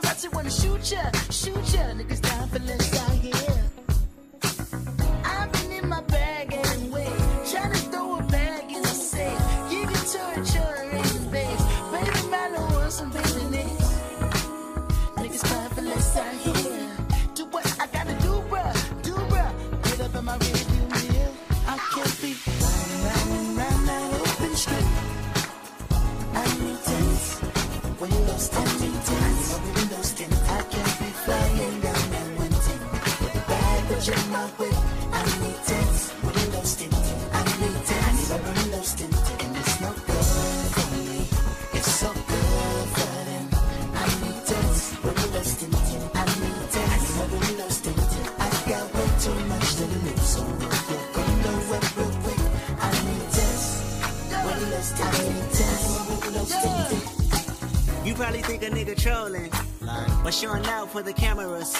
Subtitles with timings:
[0.00, 1.94] paparazzi wanna shoot ya, shoot ya.
[1.94, 3.55] Niggas down for less out here.
[34.06, 34.72] You know what, real quick?
[35.10, 36.96] I need tests, but we lost it.
[58.06, 59.50] You probably think a nigga trolling,
[60.22, 61.74] but showing out for the cameras.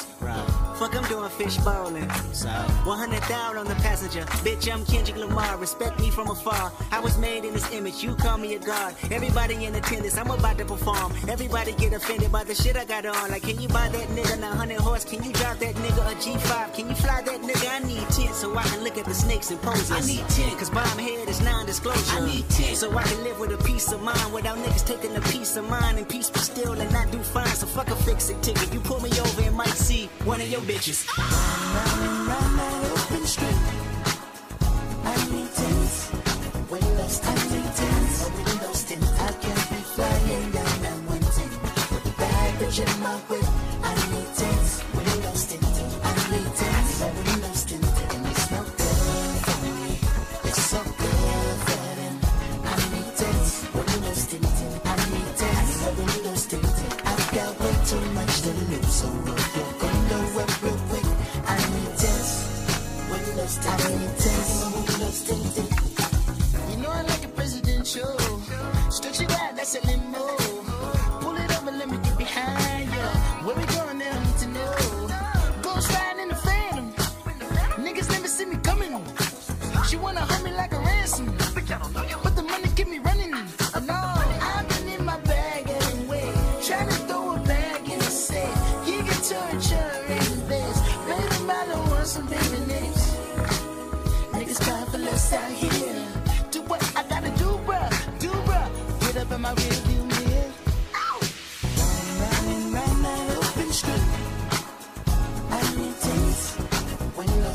[0.76, 2.08] Fuck, I'm doing fish bowling.
[2.08, 4.22] 100,000 on the passenger.
[4.44, 5.56] Bitch, I'm Kendrick Lamar.
[5.58, 6.72] Respect me from afar.
[6.90, 8.02] I was made in this image.
[8.02, 8.94] You call me a god.
[9.10, 10.16] Everybody in attendance.
[10.16, 11.12] I'm about to perform.
[11.28, 13.30] Everybody get offended by the shit I got on.
[13.30, 15.04] Like, can you buy that nigga 900 horse?
[15.04, 16.74] Can you drive that nigga a G5?
[16.74, 17.68] Can you fly that nigga?
[17.70, 19.90] I need 10 so I can look at the snakes and poses.
[19.90, 22.16] I need 10 cause bomb head is non-disclosure.
[22.16, 25.14] I need 10 so I can live with a peace of mind without niggas taking
[25.16, 27.46] a piece of mine and peace be still and not do fine.
[27.48, 28.72] So fuck a fix it ticket.
[28.72, 32.15] You pull me over and might see one of your bitches i'm Now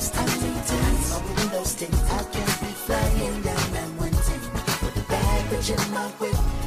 [0.02, 1.10] standing tense.
[1.12, 1.94] My windows tint.
[2.12, 4.12] I can be flying down and one.
[4.12, 6.61] With a bag, but you're my whip.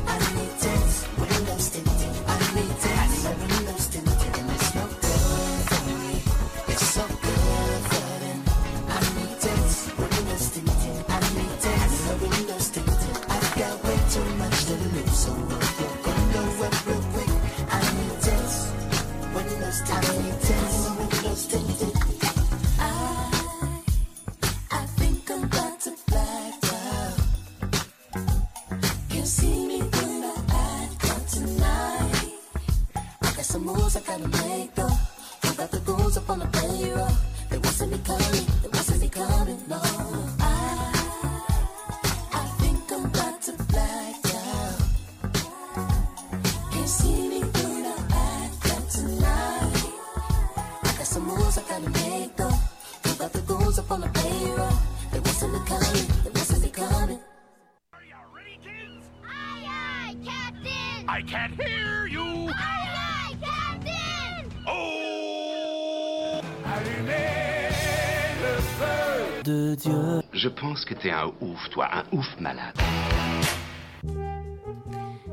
[70.74, 72.74] Pense que t'es un ouf, toi, un ouf malade.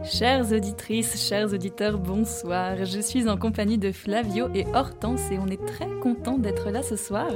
[0.04, 2.86] Chères auditrices, chers auditeurs, bonsoir.
[2.86, 6.84] Je suis en compagnie de Flavio et Hortense et on est très content d'être là
[6.84, 7.32] ce soir.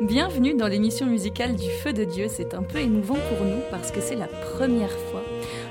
[0.00, 2.26] Bienvenue dans l'émission musicale du Feu de Dieu.
[2.28, 5.22] C'est un peu émouvant pour nous parce que c'est la première fois.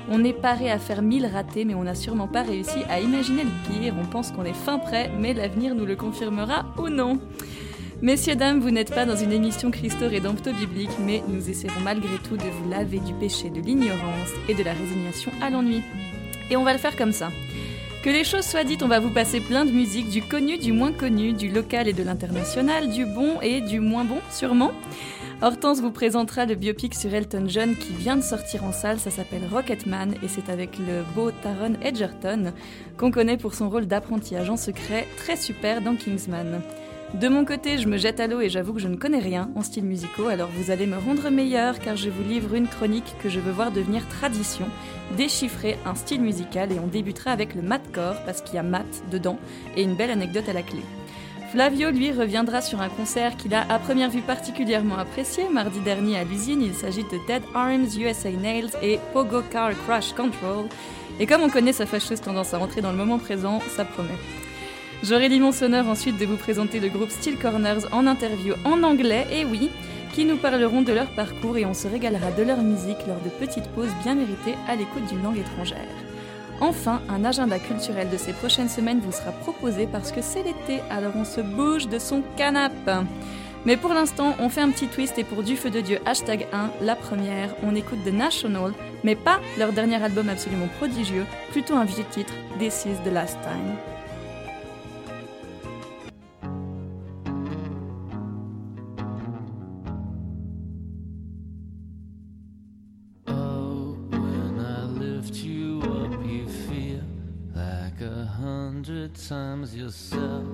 [0.08, 3.44] On est paré à faire mille ratés, mais on n'a sûrement pas réussi à imaginer
[3.44, 3.94] le pire.
[4.00, 7.20] On pense qu'on est fin prêt, mais l'avenir nous le confirmera ou non.
[8.00, 12.16] Messieurs, dames, vous n'êtes pas dans une émission Christo Rédempto biblique, mais nous essaierons malgré
[12.18, 15.82] tout de vous laver du péché de l'ignorance et de la résignation à l'ennui.
[16.48, 17.30] Et on va le faire comme ça.
[18.04, 20.72] Que les choses soient dites, on va vous passer plein de musique, du connu, du
[20.72, 24.70] moins connu, du local et de l'international, du bon et du moins bon, sûrement.
[25.42, 29.10] Hortense vous présentera le biopic sur Elton John qui vient de sortir en salle, ça
[29.10, 32.52] s'appelle Rocketman et c'est avec le beau Taron Edgerton
[32.96, 36.62] qu'on connaît pour son rôle d'apprenti agent secret très super dans Kingsman.
[37.14, 39.48] De mon côté, je me jette à l'eau et j'avoue que je ne connais rien
[39.56, 43.14] en style musicaux, alors vous allez me rendre meilleur car je vous livre une chronique
[43.22, 44.66] que je veux voir devenir tradition,
[45.16, 48.84] déchiffrer un style musical et on débutera avec le matcore parce qu'il y a mat
[49.10, 49.38] dedans
[49.74, 50.80] et une belle anecdote à la clé.
[51.50, 56.18] Flavio, lui, reviendra sur un concert qu'il a à première vue particulièrement apprécié mardi dernier
[56.18, 56.60] à l'usine.
[56.60, 60.66] Il s'agit de Dead Arms, USA Nails et Pogo Car Crash Control.
[61.18, 64.10] Et comme on connaît sa fâcheuse tendance à rentrer dans le moment présent, ça promet.
[65.04, 69.26] J'aurai l'immense honneur ensuite de vous présenter le groupe Steel Corners en interview en anglais,
[69.30, 69.70] et oui,
[70.12, 73.28] qui nous parleront de leur parcours et on se régalera de leur musique lors de
[73.28, 75.78] petites pauses bien méritées à l'écoute d'une langue étrangère.
[76.60, 80.80] Enfin, un agenda culturel de ces prochaines semaines vous sera proposé parce que c'est l'été,
[80.90, 83.06] alors on se bouge de son canapé.
[83.64, 86.48] Mais pour l'instant, on fait un petit twist et pour Du Feu de Dieu, hashtag
[86.52, 88.72] 1, la première, on écoute The National,
[89.04, 93.38] mais pas leur dernier album absolument prodigieux, plutôt un vieux titre, This is the Last
[93.42, 93.97] Time.
[108.88, 110.46] Hundred times yourself.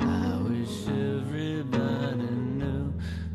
[0.00, 2.22] I wish everybody
[2.56, 2.90] knew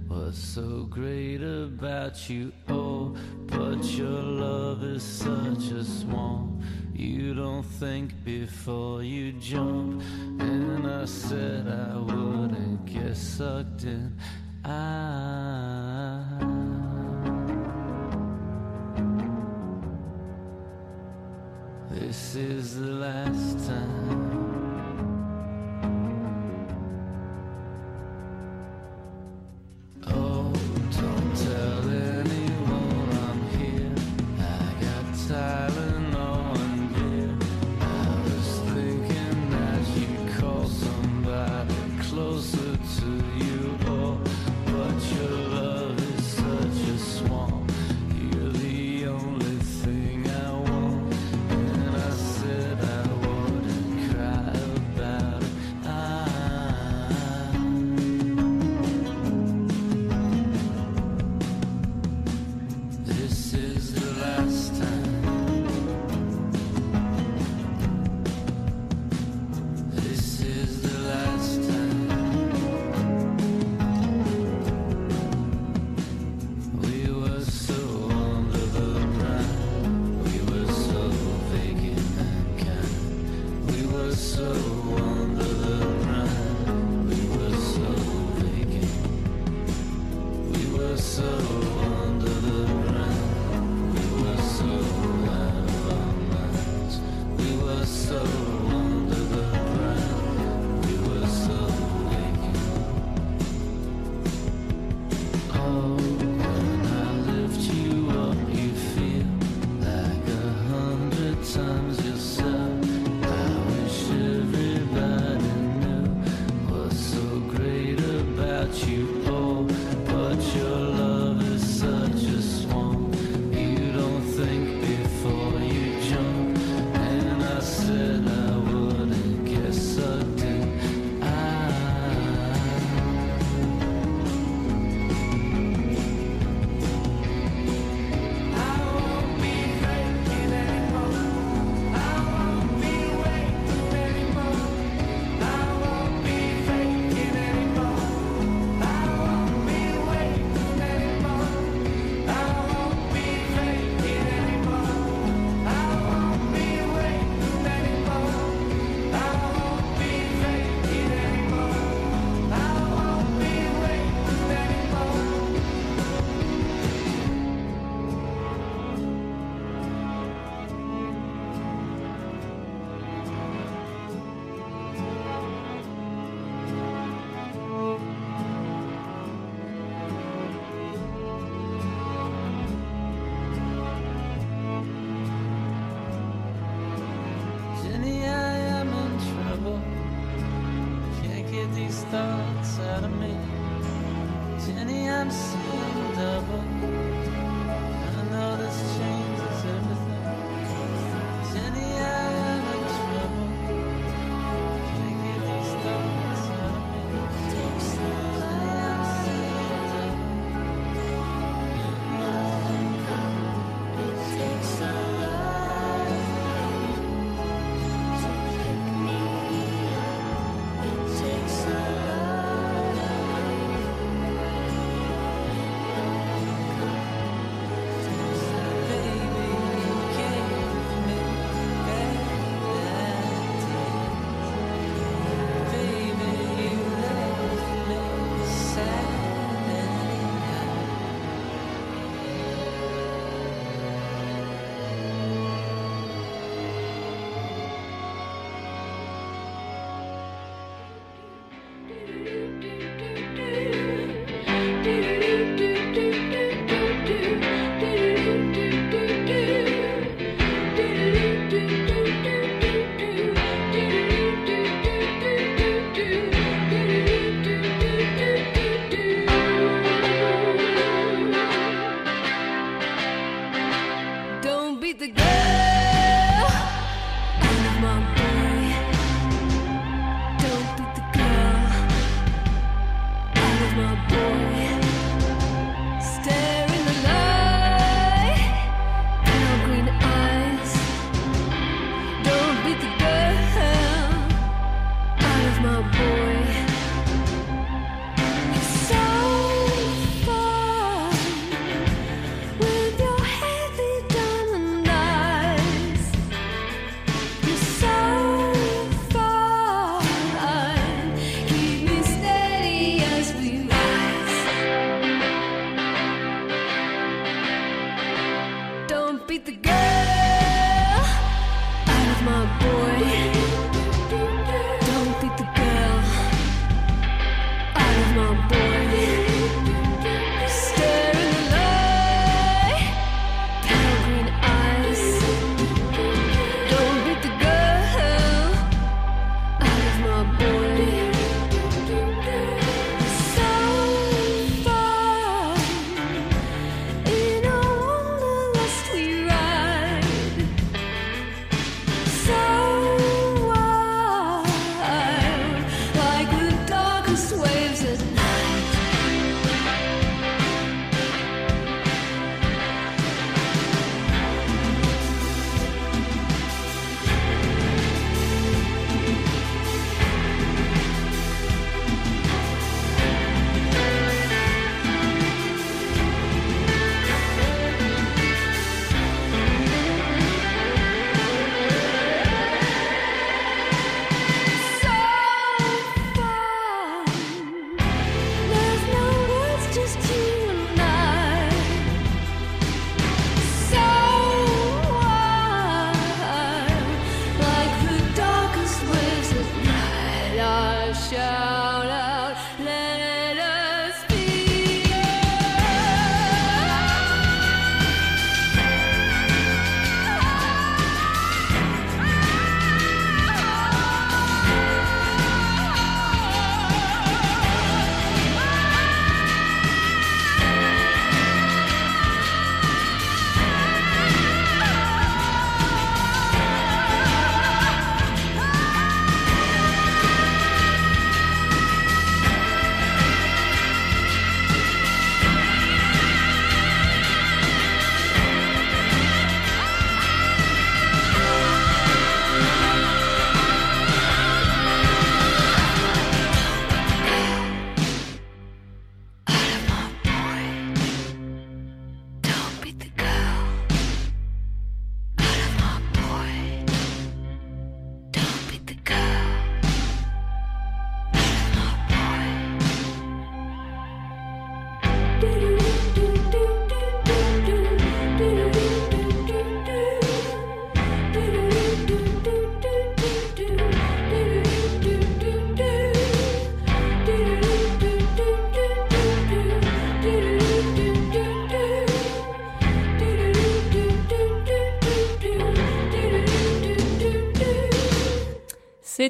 [0.07, 2.51] what's so great about you.
[2.67, 3.15] Oh,
[3.45, 6.63] but your love is such a swamp.
[6.91, 10.01] You don't think before you jump.
[10.39, 14.17] And I said I wouldn't get sucked in.
[14.65, 15.67] I
[21.91, 24.06] This is the last time.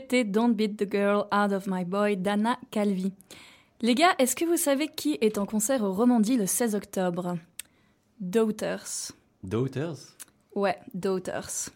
[0.09, 3.11] C'était Don't Beat the Girl Out of My Boy d'Anna Calvi.
[3.81, 7.37] Les gars, est-ce que vous savez qui est en concert au Romandie le 16 octobre?
[8.21, 9.11] Daughters.
[9.43, 9.97] Daughters?
[10.55, 11.71] Ouais, Daughters.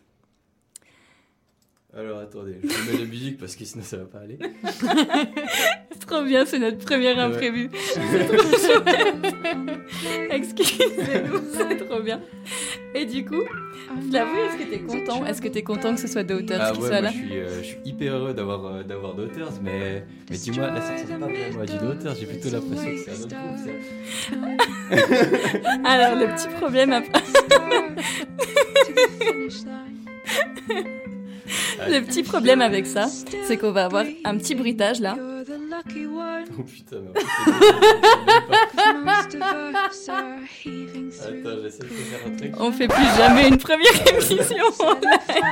[1.93, 4.37] Alors attendez, je vais mettre la musique parce que sinon ça va pas aller.
[5.91, 7.69] C'est trop bien, c'est notre première Ouais.
[7.73, 9.35] C'est trop chouette.
[10.29, 12.21] Excusez-nous, c'est trop bien.
[12.95, 13.43] Et du coup,
[14.09, 15.25] Flavie, est-ce que t'es content?
[15.25, 17.09] Est-ce que t'es content que ce soit Daughters Ah qui ouais, soit là?
[17.11, 20.79] je suis, euh, je suis hyper heureux d'avoir euh, d'avoir Daughters, mais, mais dis-moi, là
[20.79, 23.57] ça ressemble pas vraiment à du Daughters, j'ai plutôt l'impression que c'est un autre groupe.
[24.87, 25.67] ça.
[25.91, 27.21] Alors, le petit problème après.
[31.89, 33.07] Le petit problème avec ça,
[33.45, 35.15] c'est qu'on va avoir un petit bruitage là.
[36.57, 37.25] Oh putain, mais en fait,
[39.91, 40.01] c'est-
[41.27, 42.51] Attends, j'essaie de te faire un truc.
[42.59, 45.43] On fait plus jamais une première émission en live.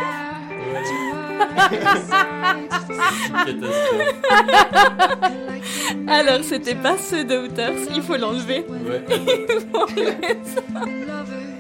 [3.46, 4.16] Catastrophe.
[6.08, 8.66] Alors, c'était pas ce Daughters, il faut l'enlever.
[8.70, 9.04] Ouais.
[9.74, 9.94] ok,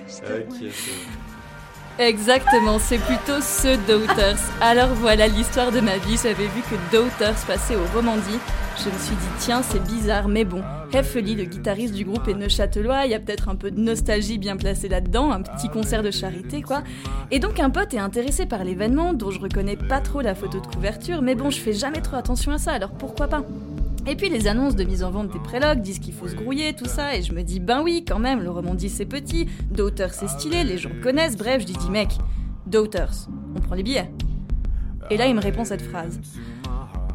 [0.07, 0.23] c'est
[1.99, 4.39] Exactement, c'est plutôt ce Daughters.
[4.61, 6.15] Alors voilà l'histoire de ma vie.
[6.15, 8.39] J'avais vu que Daughters passait au Romandie.
[8.77, 10.63] Je me suis dit, tiens, c'est bizarre, mais bon.
[10.93, 13.03] Heffeli, le guitariste du groupe, est neuchâtelois.
[13.03, 16.11] Il y a peut-être un peu de nostalgie bien placée là-dedans, un petit concert de
[16.11, 16.83] charité, quoi.
[17.31, 20.61] Et donc, un pote est intéressé par l'événement, dont je reconnais pas trop la photo
[20.61, 23.43] de couverture, mais bon, je fais jamais trop attention à ça, alors pourquoi pas?
[24.09, 26.73] Et puis les annonces de mise en vente des prélogues disent qu'il faut se grouiller,
[26.73, 30.13] tout ça, et je me dis, ben oui, quand même, le Romandie c'est petit, Daughters
[30.15, 32.09] c'est stylé, les gens connaissent, bref, je lui dis, mec,
[32.65, 34.09] Daughters, on prend les billets.
[35.11, 36.19] Et là, il me répond cette phrase.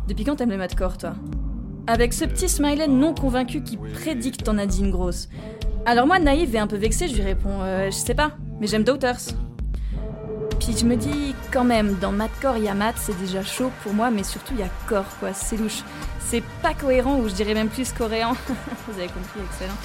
[0.09, 1.15] Depuis quand t'aimes le madcore, toi?
[1.87, 5.29] Avec ce petit smiley non convaincu qui prédit que t'en as dit une grosse.
[5.87, 8.67] Alors moi, naïve et un peu vexée, je lui réponds, euh, je sais pas, mais
[8.67, 9.21] j'aime Daughters.
[10.59, 13.71] Puis je me dis, quand même, dans Madcore, il y a Matt, c'est déjà chaud
[13.83, 15.83] pour moi, mais surtout il y a Core, quoi, c'est louche.
[16.21, 18.33] C'est pas cohérent, ou je dirais même plus coréen.
[18.89, 19.77] Vous avez compris, excellent.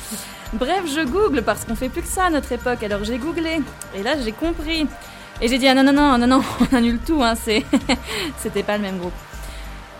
[0.53, 3.61] Bref, je google, parce qu'on fait plus que ça à notre époque, alors j'ai googlé.
[3.95, 4.87] Et là, j'ai compris.
[5.41, 7.33] Et j'ai dit, ah non, non, non, non, non, on annule tout, hein.
[8.37, 9.13] C'était pas le même groupe.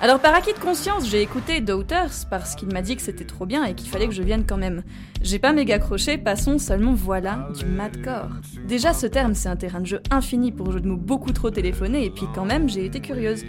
[0.01, 3.46] Alors par acquis de conscience, j'ai écouté Daughters parce qu'il m'a dit que c'était trop
[3.46, 4.82] bien et qu'il fallait que je vienne quand même.
[5.22, 8.29] J'ai pas méga croché, passons seulement voilà du madcore.
[8.65, 11.50] Déjà ce terme c'est un terrain de jeu infini pour jeu de mots beaucoup trop
[11.50, 13.44] téléphoné et puis quand même j'ai été curieuse.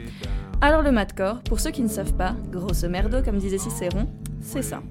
[0.60, 4.08] Alors le madcore, pour ceux qui ne savent pas, grosso merdo comme disait Cicéron,
[4.40, 4.82] c'est ça.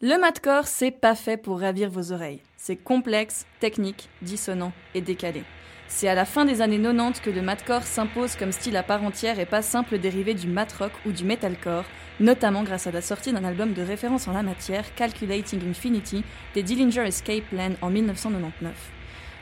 [0.00, 2.40] Le madcore, c'est pas fait pour ravir vos oreilles.
[2.56, 5.44] C'est complexe, technique, dissonant et décalé.
[5.94, 9.04] C'est à la fin des années 90 que le madcore s'impose comme style à part
[9.04, 11.84] entière et pas simple dérivé du mat rock ou du metalcore,
[12.18, 16.24] notamment grâce à la sortie d'un album de référence en la matière, Calculating Infinity,
[16.54, 18.72] des Dillinger Escape Plan en 1999.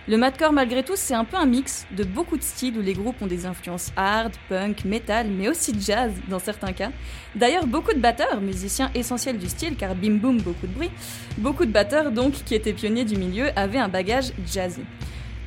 [0.08, 2.94] Le madcore, malgré tout, c'est un peu un mix de beaucoup de styles où les
[2.94, 6.90] groupes ont des influences hard, punk, metal, mais aussi jazz dans certains cas.
[7.36, 10.90] D'ailleurs, beaucoup de batteurs, musiciens essentiels du style, car bim boum, beaucoup de bruit,
[11.38, 14.82] beaucoup de batteurs donc qui étaient pionniers du milieu avaient un bagage jazzy.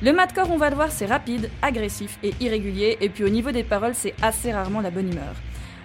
[0.04, 3.52] Le madcore, on va le voir, c'est rapide, agressif et irrégulier, et puis au niveau
[3.52, 5.34] des paroles, c'est assez rarement la bonne humeur.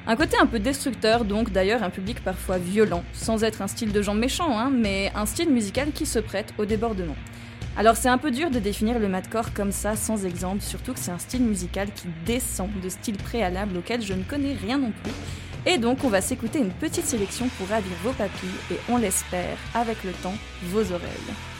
[0.07, 3.93] Un côté un peu destructeur, donc d'ailleurs un public parfois violent, sans être un style
[3.93, 7.15] de gens méchants, hein, mais un style musical qui se prête au débordement.
[7.77, 10.99] Alors c'est un peu dur de définir le madcore comme ça sans exemple, surtout que
[10.99, 14.91] c'est un style musical qui descend de styles préalables auxquels je ne connais rien non
[15.01, 15.13] plus.
[15.65, 19.57] Et donc on va s'écouter une petite sélection pour ravir vos papilles et on l'espère,
[19.73, 21.58] avec le temps, vos oreilles.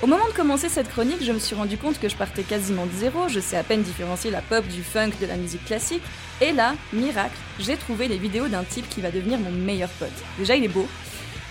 [0.00, 2.86] Au moment de commencer cette chronique, je me suis rendu compte que je partais quasiment
[2.86, 6.02] de zéro, je sais à peine différencier la pop du funk de la musique classique,
[6.40, 10.12] et là, miracle, j'ai trouvé les vidéos d'un type qui va devenir mon meilleur pote.
[10.38, 10.86] Déjà il est beau,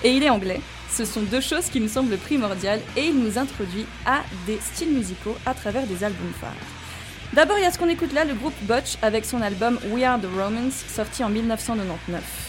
[0.02, 3.38] et il est anglais, ce sont deux choses qui nous semblent primordiales et il nous
[3.38, 6.54] introduit à des styles musicaux à travers des albums phares.
[7.34, 10.06] D'abord, il y a ce qu'on écoute là, le groupe Butch avec son album We
[10.06, 12.47] Are the Romans, sorti en 1999.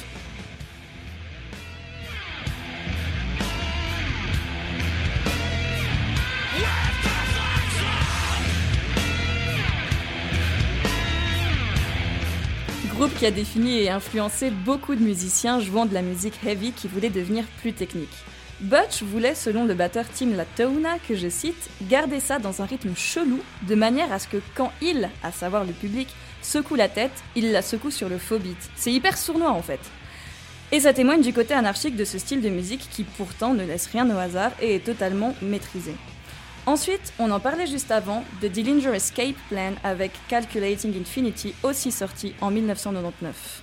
[12.98, 16.88] Groupe qui a défini et influencé beaucoup de musiciens jouant de la musique heavy qui
[16.88, 18.08] voulaient devenir plus techniques.
[18.60, 22.96] Butch voulait, selon le batteur Tim Latouna, que je cite, garder ça dans un rythme
[22.96, 26.08] chelou, de manière à ce que quand il, à savoir le public,
[26.42, 28.58] secoue la tête, il la secoue sur le faux beat.
[28.74, 29.78] C'est hyper sournois en fait.
[30.72, 33.86] Et ça témoigne du côté anarchique de ce style de musique qui pourtant ne laisse
[33.86, 35.94] rien au hasard et est totalement maîtrisé.
[36.68, 42.34] Ensuite, on en parlait juste avant, The Dillinger Escape Plan avec Calculating Infinity, aussi sorti
[42.42, 43.62] en 1999.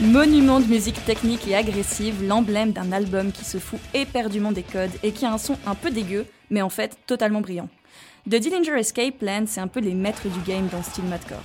[0.00, 4.90] Monument de musique technique et agressive, l'emblème d'un album qui se fout éperdument des codes
[5.04, 7.68] et qui a un son un peu dégueu, mais en fait totalement brillant.
[8.26, 11.42] The Dillinger Escape Plan, c'est un peu les maîtres du game dans le style madcore.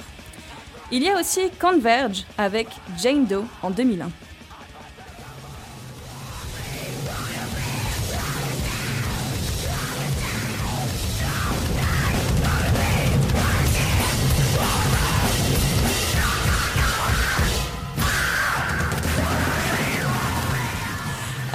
[0.93, 4.09] Il y a aussi Converge avec Jane Doe en 2001.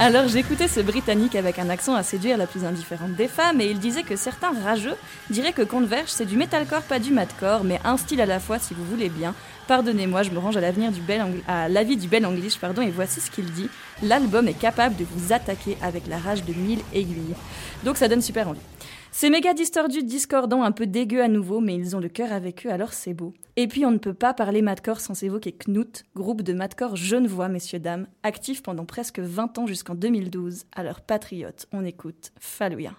[0.05, 3.65] Alors j'écoutais ce Britannique avec un accent à séduire la plus indifférente des femmes et
[3.65, 4.93] il disait que certains rageux
[5.31, 8.59] diraient que Converge c'est du metalcore pas du madcore mais un style à la fois
[8.59, 9.33] si vous voulez bien.
[9.67, 12.91] Pardonnez-moi, je me range à l'avenir du bel à l'avis du bel English pardon et
[12.91, 13.67] voici ce qu'il dit.
[14.03, 17.33] L'album est capable de vous attaquer avec la rage de mille aiguilles.
[17.83, 18.59] Donc ça donne super envie.
[19.17, 22.65] C'est méga distordu, discordant, un peu dégueu à nouveau, mais ils ont le cœur avec
[22.65, 23.33] eux, alors c'est beau.
[23.55, 27.47] Et puis on ne peut pas parler madcore sans évoquer Knut, groupe de madcore genevois,
[27.47, 30.65] messieurs dames, actif pendant presque 20 ans jusqu'en 2012.
[30.75, 32.91] Alors patriote, on écoute Fallouya.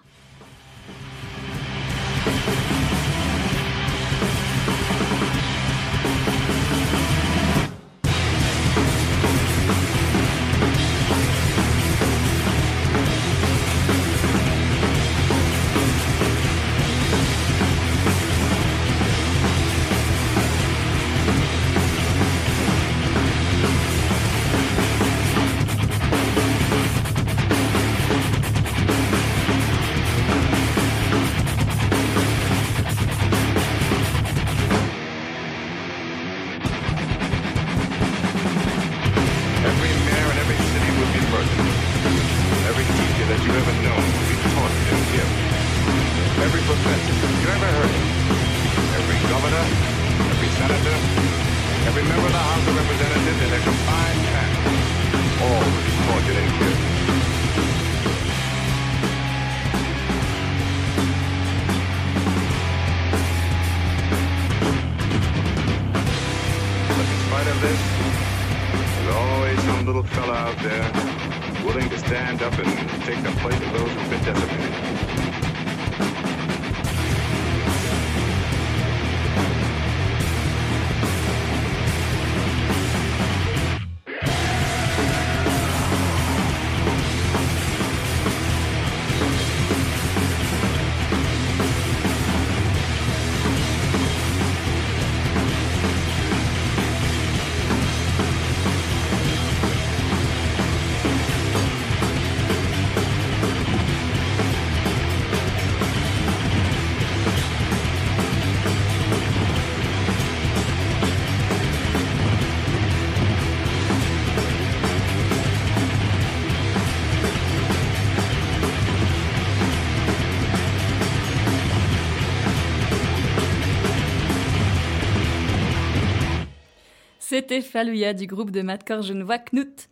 [127.29, 129.89] C'était Fallouya du groupe de madcore genevois Knut.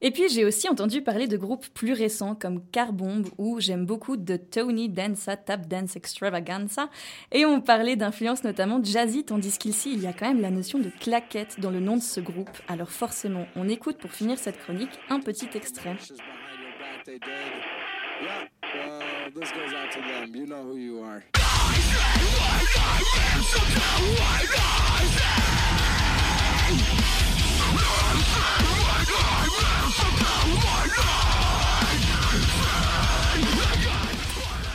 [0.00, 4.16] Et puis j'ai aussi entendu parler de groupes plus récents comme Carbomb ou j'aime beaucoup
[4.16, 6.88] de Tony Danza Tap Dance Extravaganza
[7.32, 10.78] et on parlait d'influence notamment jazzy tandis qu'ici il y a quand même la notion
[10.78, 12.56] de claquette dans le nom de ce groupe.
[12.68, 15.96] Alors forcément on écoute pour finir cette chronique un petit extrait.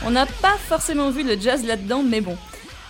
[0.06, 2.38] On n'a pas forcément vu le jazz là-dedans, mais bon.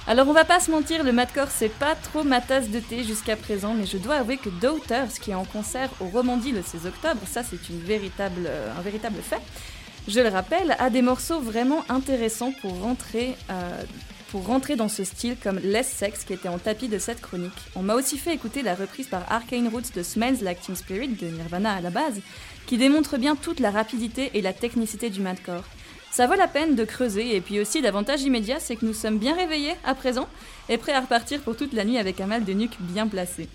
[0.07, 3.03] Alors on va pas se mentir, le madcore c'est pas trop ma tasse de thé
[3.03, 6.61] jusqu'à présent, mais je dois avouer que Daughters, qui est en concert au Romandie le
[6.61, 9.39] 16 octobre, ça c'est une véritable, euh, un véritable fait,
[10.07, 13.83] je le rappelle, a des morceaux vraiment intéressants pour rentrer, euh,
[14.33, 17.51] pour rentrer dans ce style comme Less Sex qui était en tapis de cette chronique.
[17.75, 21.09] On m'a aussi fait écouter la reprise par Arcane Roots de Smells Like Teen Spirit
[21.09, 22.19] de Nirvana à la base,
[22.65, 25.63] qui démontre bien toute la rapidité et la technicité du madcore.
[26.09, 29.19] Ça vaut la peine de creuser et puis aussi l'avantage immédiat c'est que nous sommes
[29.19, 30.27] bien réveillés à présent
[30.67, 33.47] et prêts à repartir pour toute la nuit avec un mal de nuque bien placé.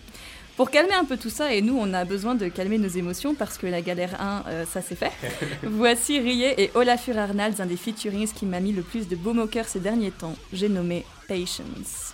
[0.58, 3.36] Pour calmer un peu tout ça, et nous on a besoin de calmer nos émotions
[3.36, 5.12] parce que la galère 1, euh, ça c'est fait,
[5.62, 9.46] voici Rier et Olafur Arnalds, un des featurings qui m'a mis le plus de au
[9.46, 10.34] cœur ces derniers temps.
[10.52, 12.12] J'ai nommé Patience.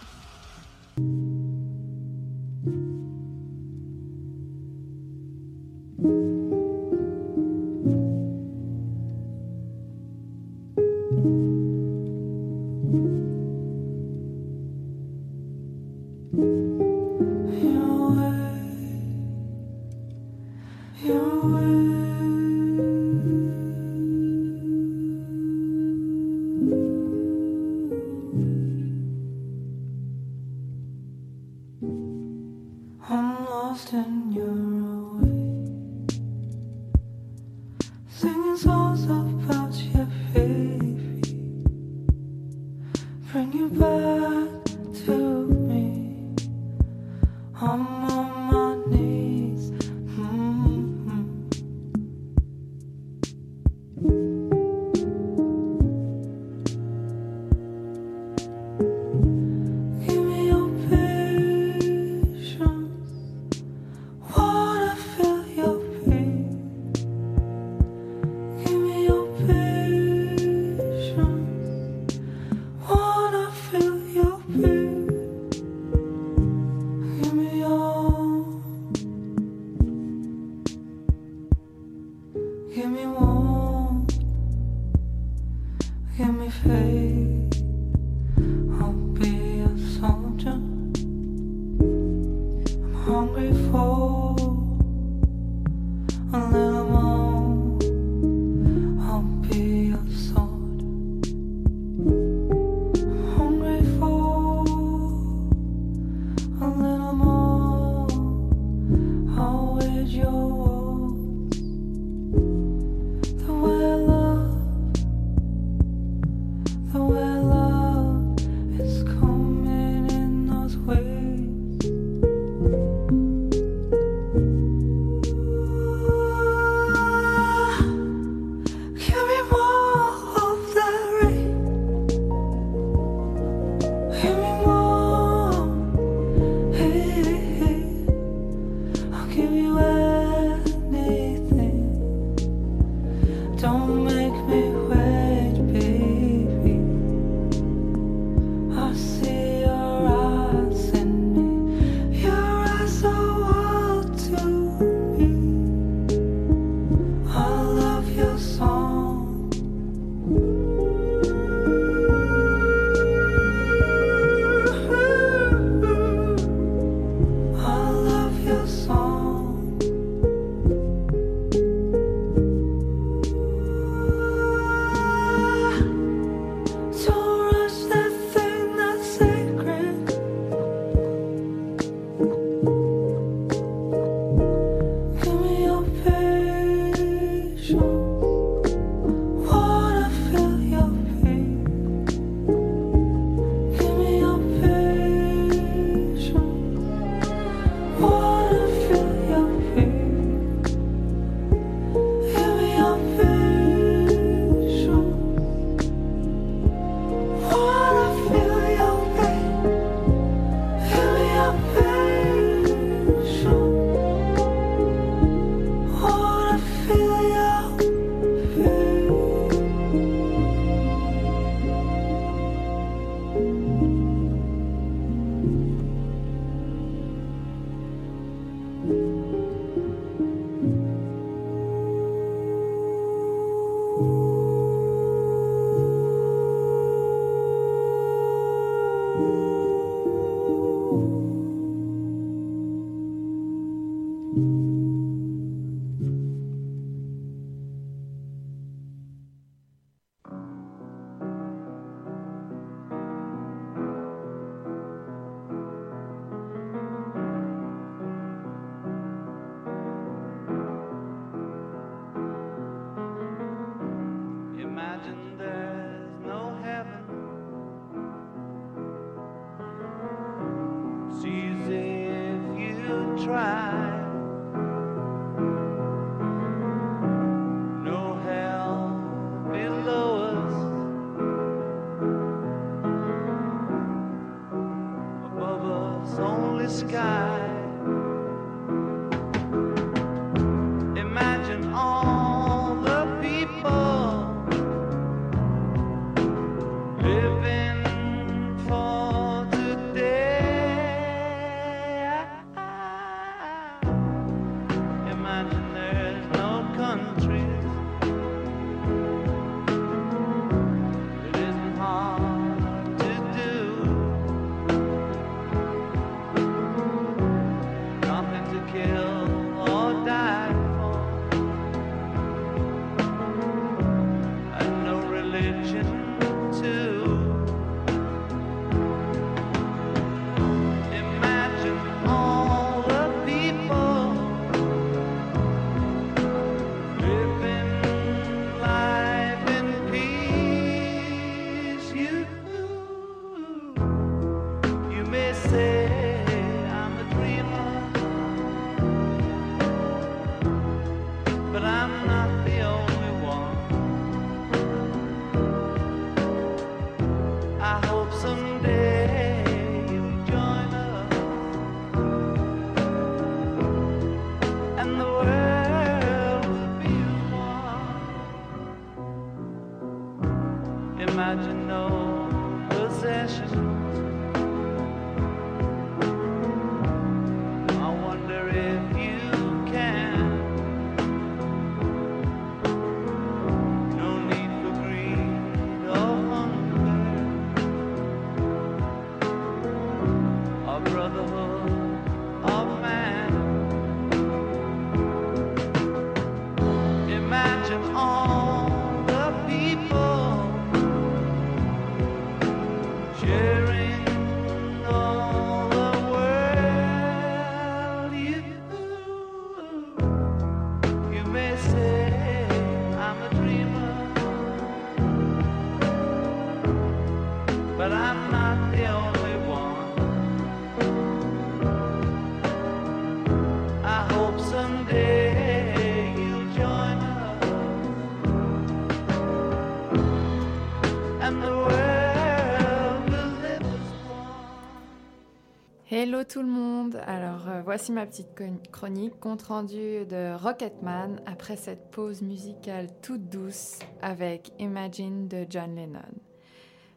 [435.96, 437.00] Hello tout le monde.
[437.06, 438.28] Alors euh, voici ma petite
[438.72, 445.76] chronique, compte rendu de Rocketman après cette pause musicale toute douce avec Imagine de John
[445.76, 446.23] Lennon.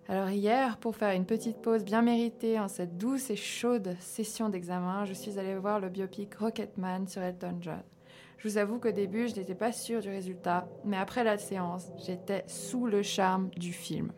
[0.10, 4.48] Alors hier, pour faire une petite pause bien méritée en cette douce et chaude session
[4.48, 7.82] d'examen, je suis allée voir le biopic Rocketman sur Elton John.
[8.38, 11.88] Je vous avoue qu'au début, je n'étais pas sûre du résultat, mais après la séance,
[12.06, 14.14] j'étais sous le charme du film.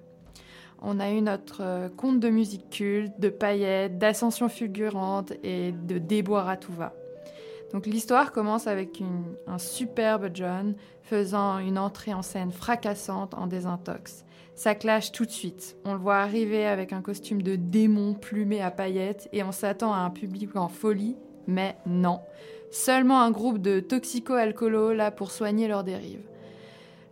[0.84, 5.98] On a eu notre euh, conte de musique culte, de paillettes, d'ascension fulgurante et de
[5.98, 6.94] déboire à tout va.
[7.74, 9.02] Donc l'histoire commence avec
[9.48, 14.24] un superbe John faisant une entrée en scène fracassante en désintox.
[14.60, 15.78] Ça clash tout de suite.
[15.86, 19.94] On le voit arriver avec un costume de démon plumé à paillettes et on s'attend
[19.94, 21.16] à un public en folie,
[21.48, 22.20] mais non.
[22.70, 26.28] Seulement un groupe de toxico-alcoolos là pour soigner leurs dérives.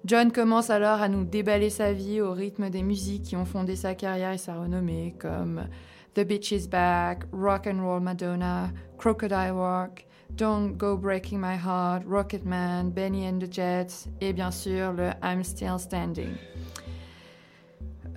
[0.03, 3.77] John commence alors à nous déballer sa vie au rythme des musiques qui ont fondé
[3.77, 5.69] sa carrière et sa renommée, comme
[6.15, 12.03] The Bitch is Back, Rock and Roll Madonna, Crocodile Rock, Don't Go Breaking My Heart,
[12.09, 16.35] Rocketman, Benny and the Jets et bien sûr le I'm Still Standing.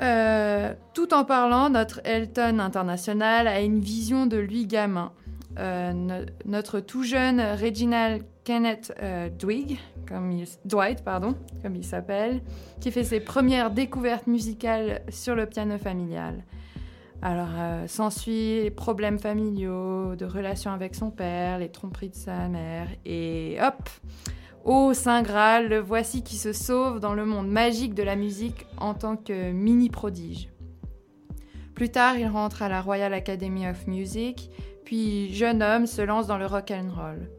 [0.02, 5.12] Euh, tout en parlant, notre Elton international a une vision de lui gamin.
[5.58, 12.40] Euh, no- notre tout jeune Reginald Kenneth euh, Dwight, comme il, s'appelle,
[12.80, 16.44] qui fait ses premières découvertes musicales sur le piano familial.
[17.22, 17.48] Alors,
[17.86, 23.58] s'ensuit les problèmes familiaux, de relations avec son père, les tromperies de sa mère, et
[23.60, 23.90] hop
[24.64, 28.66] Ô Saint Graal, le voici qui se sauve dans le monde magique de la musique
[28.78, 30.50] en tant que mini-prodige.
[31.74, 34.50] Plus tard, il rentre à la Royal Academy of Music,
[34.84, 37.30] puis jeune homme se lance dans le rock and roll.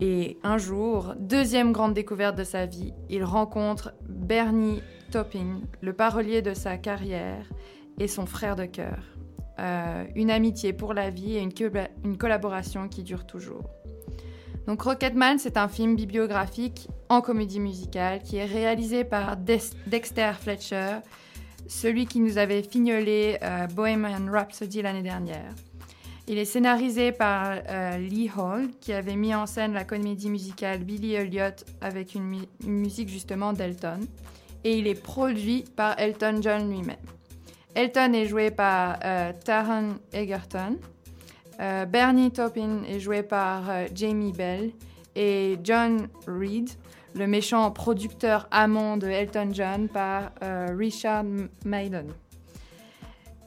[0.00, 6.42] Et un jour, deuxième grande découverte de sa vie, il rencontre Bernie Taupin, le parolier
[6.42, 7.46] de sa carrière
[7.98, 8.98] et son frère de cœur.
[9.58, 13.70] Euh, une amitié pour la vie et une, colla- une collaboration qui dure toujours.
[14.66, 20.96] Donc Rocketman, c'est un film bibliographique en comédie musicale qui est réalisé par Dexter Fletcher,
[21.68, 25.54] celui qui nous avait fignolé euh, Bohemian Rhapsody l'année dernière.
[26.28, 30.82] Il est scénarisé par euh, Lee Hall, qui avait mis en scène la comédie musicale
[30.82, 34.00] Billy Elliot avec une musique justement d'Elton.
[34.64, 36.96] Et il est produit par Elton John lui-même.
[37.76, 40.76] Elton est joué par euh, Taron Egerton.
[41.60, 44.72] Euh, Bernie Taupin est joué par euh, Jamie Bell.
[45.14, 46.68] Et John Reed,
[47.14, 51.24] le méchant producteur amant de Elton John, par euh, Richard
[51.64, 52.08] Maiden.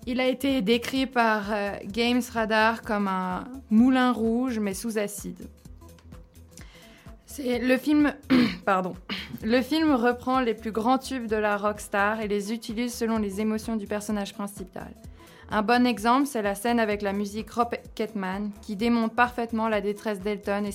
[0.08, 1.52] Il a été décrit par
[1.86, 5.48] Games Radar comme un moulin rouge mais sous acide.
[9.44, 13.40] Le film reprend les plus grands tubes de la rockstar et les utilise selon les
[13.40, 14.92] émotions du personnage principal.
[15.52, 20.20] Un bon exemple, c'est la scène avec la musique Rocketman qui démontre parfaitement la détresse
[20.20, 20.72] d'Elton et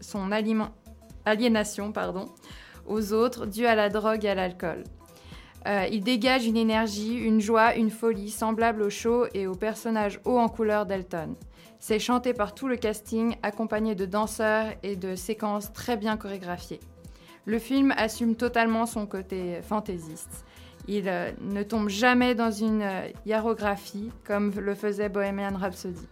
[0.00, 0.30] son
[1.24, 1.92] aliénation
[2.86, 4.84] aux autres due à la drogue et à l'alcool.
[5.66, 10.20] Euh, il dégage une énergie, une joie, une folie semblable au show et au personnage
[10.26, 11.34] haut en couleur d'Elton.
[11.78, 16.80] C'est chanté par tout le casting, accompagné de danseurs et de séquences très bien chorégraphiées.
[17.46, 20.44] Le film assume totalement son côté fantaisiste.
[20.86, 26.06] Il euh, ne tombe jamais dans une euh, comme le faisait Bohemian Rhapsody.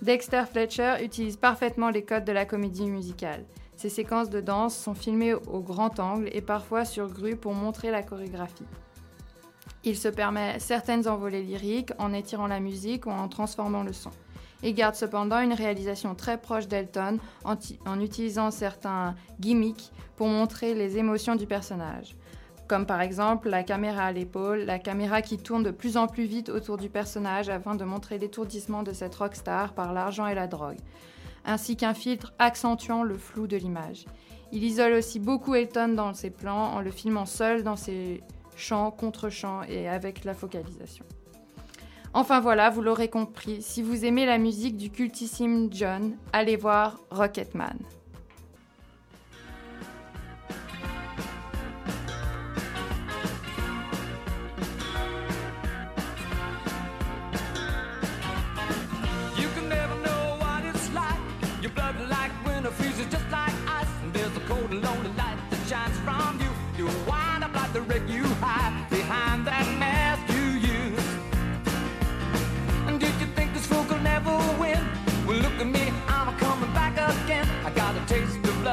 [0.00, 3.44] Dexter Fletcher utilise parfaitement les codes de la comédie musicale.
[3.76, 7.90] Ces séquences de danse sont filmées au grand angle et parfois sur grue pour montrer
[7.90, 8.66] la chorégraphie.
[9.84, 14.10] Il se permet certaines envolées lyriques en étirant la musique ou en transformant le son.
[14.62, 20.98] Il garde cependant une réalisation très proche d'Elton en, utilisant certains gimmicks pour montrer les
[20.98, 22.14] émotions du personnage.
[22.72, 26.24] Comme par exemple la caméra à l'épaule, la caméra qui tourne de plus en plus
[26.24, 30.46] vite autour du personnage afin de montrer l'étourdissement de cette rockstar par l'argent et la
[30.46, 30.78] drogue,
[31.44, 34.06] ainsi qu'un filtre accentuant le flou de l'image.
[34.52, 38.22] Il isole aussi beaucoup Elton dans ses plans en le filmant seul dans ses
[38.56, 41.04] chants, contre-chants et avec la focalisation.
[42.14, 47.00] Enfin voilà, vous l'aurez compris, si vous aimez la musique du cultissime John, allez voir
[47.10, 47.76] Rocketman.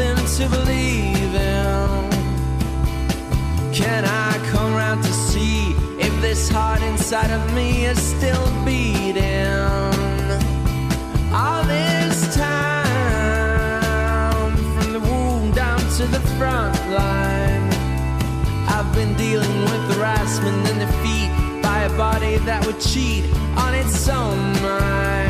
[0.00, 2.10] something to believe in?
[3.72, 9.46] Can I come around to see if this heart inside of me is still beating?
[11.32, 13.76] All this time,
[14.74, 17.70] from the womb down to the front line,
[18.68, 21.30] I've been dealing with harassment and defeat
[21.62, 23.24] by a body that would cheat
[23.56, 25.29] on its own mind.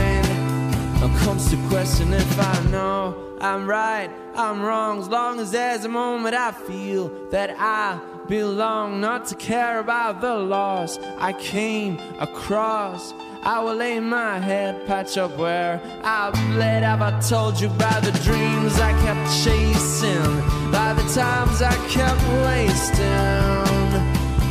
[1.01, 5.89] Comes to question if I know I'm right, I'm wrong, as long as there's a
[5.89, 13.13] moment I feel that I belong not to care about the loss I came across.
[13.43, 16.83] I will lay my head, patch up where I bled.
[16.83, 20.71] Have I told you about the dreams I kept chasing?
[20.73, 23.70] By the times I kept wasting?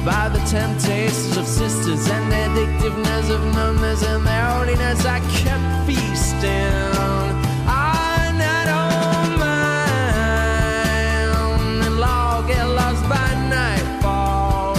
[0.05, 5.85] By the temptations of sisters and the addictiveness of numbness and their holiness I kept
[5.85, 6.73] feasting.
[7.67, 8.31] I
[8.65, 10.09] don't mind.
[11.85, 14.77] And I'll get lost by nightfall.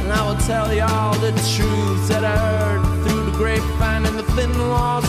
[0.00, 4.18] And I will tell you all the truths that I heard through the grapevine and
[4.18, 5.08] the thin walls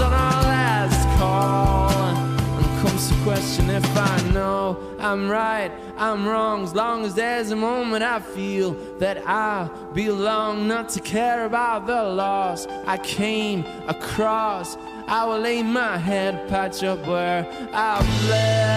[3.44, 8.22] question if I know I'm right, I'm wrong, as long as there's a moment I
[8.22, 14.78] feel that I belong, not to care about the loss I came across.
[15.08, 18.74] I will lay my head, patch up where I've bled.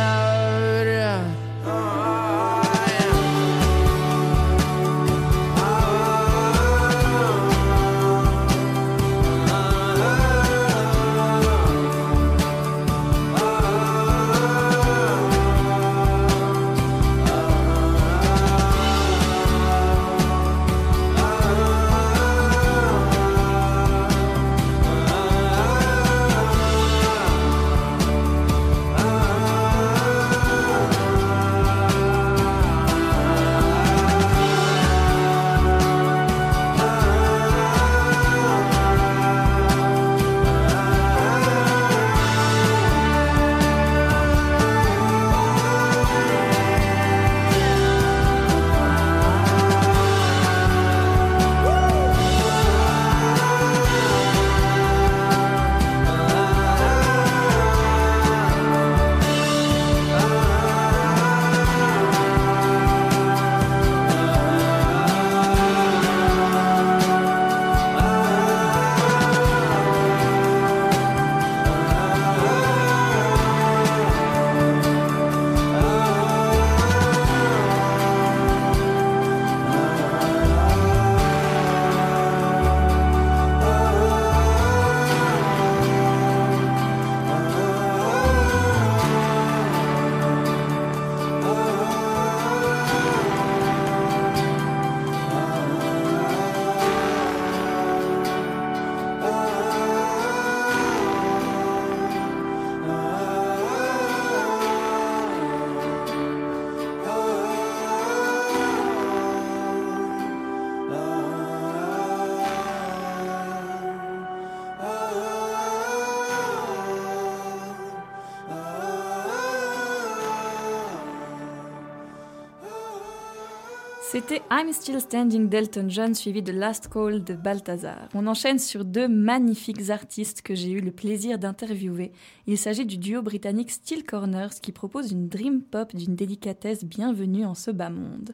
[124.18, 128.08] C'était I'm Still Standing d'Elton John suivi de Last Call de Balthazar.
[128.14, 132.12] On enchaîne sur deux magnifiques artistes que j'ai eu le plaisir d'interviewer.
[132.46, 137.44] Il s'agit du duo britannique Steel Corners qui propose une dream pop d'une délicatesse bienvenue
[137.44, 138.32] en ce bas monde.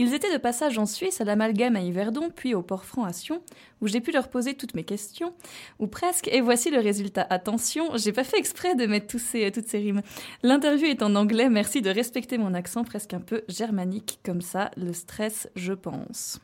[0.00, 3.42] Ils étaient de passage en Suisse à l'amalgame à Yverdon, puis au Port-Franc à Sion,
[3.80, 5.34] où j'ai pu leur poser toutes mes questions,
[5.80, 7.26] ou presque, et voici le résultat.
[7.30, 10.02] Attention, j'ai pas fait exprès de mettre tous ces, toutes ces rimes.
[10.44, 14.70] L'interview est en anglais, merci de respecter mon accent presque un peu germanique, comme ça,
[14.76, 16.38] le stress, je pense.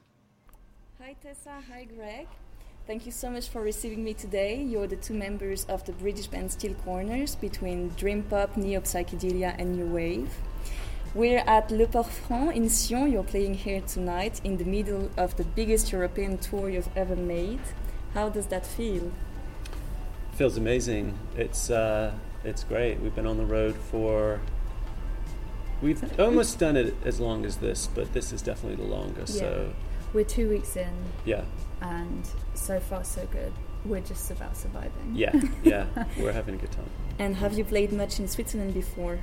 [1.01, 2.27] Hi Tessa, hi Greg.
[2.89, 4.65] Thank you so much for receiving me today.
[4.65, 9.55] You're the two members of the British band Steel Corners between dream pop, neo psychedelia,
[9.61, 10.29] and new wave.
[11.15, 13.12] We're at Le Port Franc in Sion.
[13.12, 17.61] You're playing here tonight in the middle of the biggest European tour you've ever made.
[18.15, 19.12] How does that feel?
[20.33, 21.17] Feels amazing.
[21.37, 22.99] It's uh, it's great.
[22.99, 24.41] We've been on the road for.
[25.81, 29.39] We've almost done it as long as this, but this is definitely the longest.
[29.39, 29.73] So
[30.12, 30.93] We're two weeks in,
[31.25, 31.45] yeah,
[31.81, 33.53] and so far so good.
[33.85, 35.12] We're just about surviving.
[35.15, 35.31] yeah,
[35.62, 35.87] yeah.
[36.19, 36.91] We're having a good time.
[37.21, 39.21] And have you played much in Switzerland before?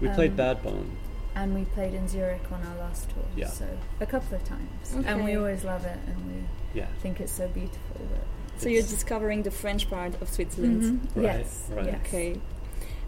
[0.00, 0.90] We played Um, Bad Bone.
[1.36, 3.24] And we played in Zurich on our last tour.
[3.36, 3.48] Yeah.
[3.48, 3.66] So
[4.00, 4.94] a couple of times.
[5.06, 6.86] And we always love it and we Yeah.
[7.02, 10.82] think it's so beautiful that So you're discovering the French part of Switzerland.
[10.82, 11.22] Mhm.
[11.24, 11.68] Right, Yes.
[11.74, 11.86] right.
[11.86, 12.00] Yes.
[12.06, 12.40] Okay.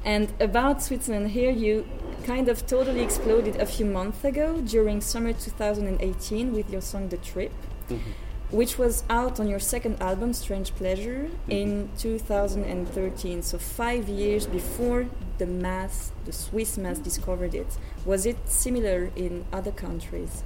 [0.05, 1.85] And about Switzerland, here you
[2.25, 7.17] kind of totally exploded a few months ago during summer 2018 with your song The
[7.19, 7.53] Trip,
[7.89, 7.99] Mhm.
[8.51, 11.51] Which was out on your second album, Strange Pleasure, Mm-hmm.
[11.51, 13.43] in 2013.
[13.43, 15.07] So five years before
[15.39, 17.77] the mass, the Swiss mass discovered it.
[18.05, 20.43] Was it similar in other countries?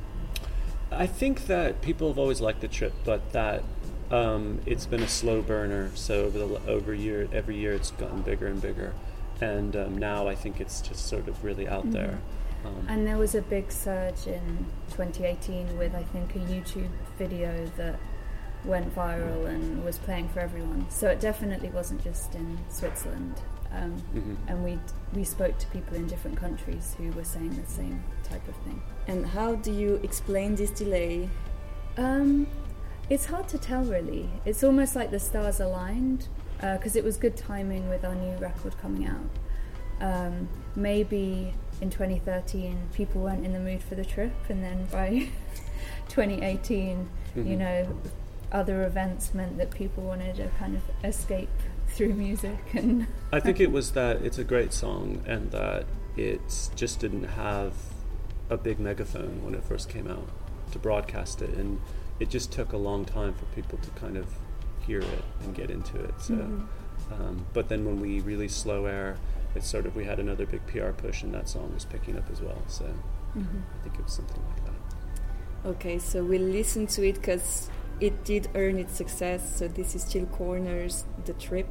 [0.90, 3.62] I think that people have always liked the trip, but that
[4.11, 5.90] um, it's been a slow burner.
[5.94, 8.92] So over the over year, every year it's gotten bigger and bigger,
[9.40, 12.18] and um, now I think it's just sort of really out there.
[12.64, 14.66] Um, And there was a big surge in
[15.09, 17.98] 2018 with, I think, a YouTube video that
[18.64, 20.86] went viral and was playing for everyone.
[20.90, 23.40] So it definitely wasn't just in Switzerland.
[23.72, 24.36] Um, Mhm.
[24.48, 24.78] And we
[25.14, 28.82] we spoke to people in different countries who were saying the same type of thing.
[29.09, 31.28] And how do you explain this delay?
[31.96, 32.46] Um,
[33.09, 34.28] it's hard to tell, really.
[34.44, 36.28] It's almost like the stars aligned
[36.61, 39.30] because it was good timing with our new record coming out.
[40.01, 45.28] Um, maybe in 2013 people weren't in the mood for the trip, and then by
[46.08, 47.58] 2018, you Mhm.
[47.58, 47.98] know,
[48.52, 51.48] other events meant that people wanted to kind of escape
[51.88, 53.06] through music and.
[53.32, 56.40] I think it was that it's a great song and that it
[56.74, 57.74] just didn't have
[58.48, 60.28] a big megaphone when it first came out
[60.72, 61.80] to broadcast it, and
[62.18, 64.26] it just took a long time for people to kind of
[64.86, 66.14] hear it and get into it.
[66.20, 66.66] So, Mhm.
[67.12, 69.16] um, but then when we released Slow Air,
[69.55, 72.30] it's sort of we had another big PR push, and that song was picking up
[72.30, 72.62] as well.
[72.66, 72.84] So,
[73.36, 73.62] Mhm.
[73.78, 75.68] I think it was something like that.
[75.68, 77.70] Okay, so we'll listen to it because
[78.01, 79.57] it did earn its success.
[79.57, 81.68] So this is Chill Corners, The Trip.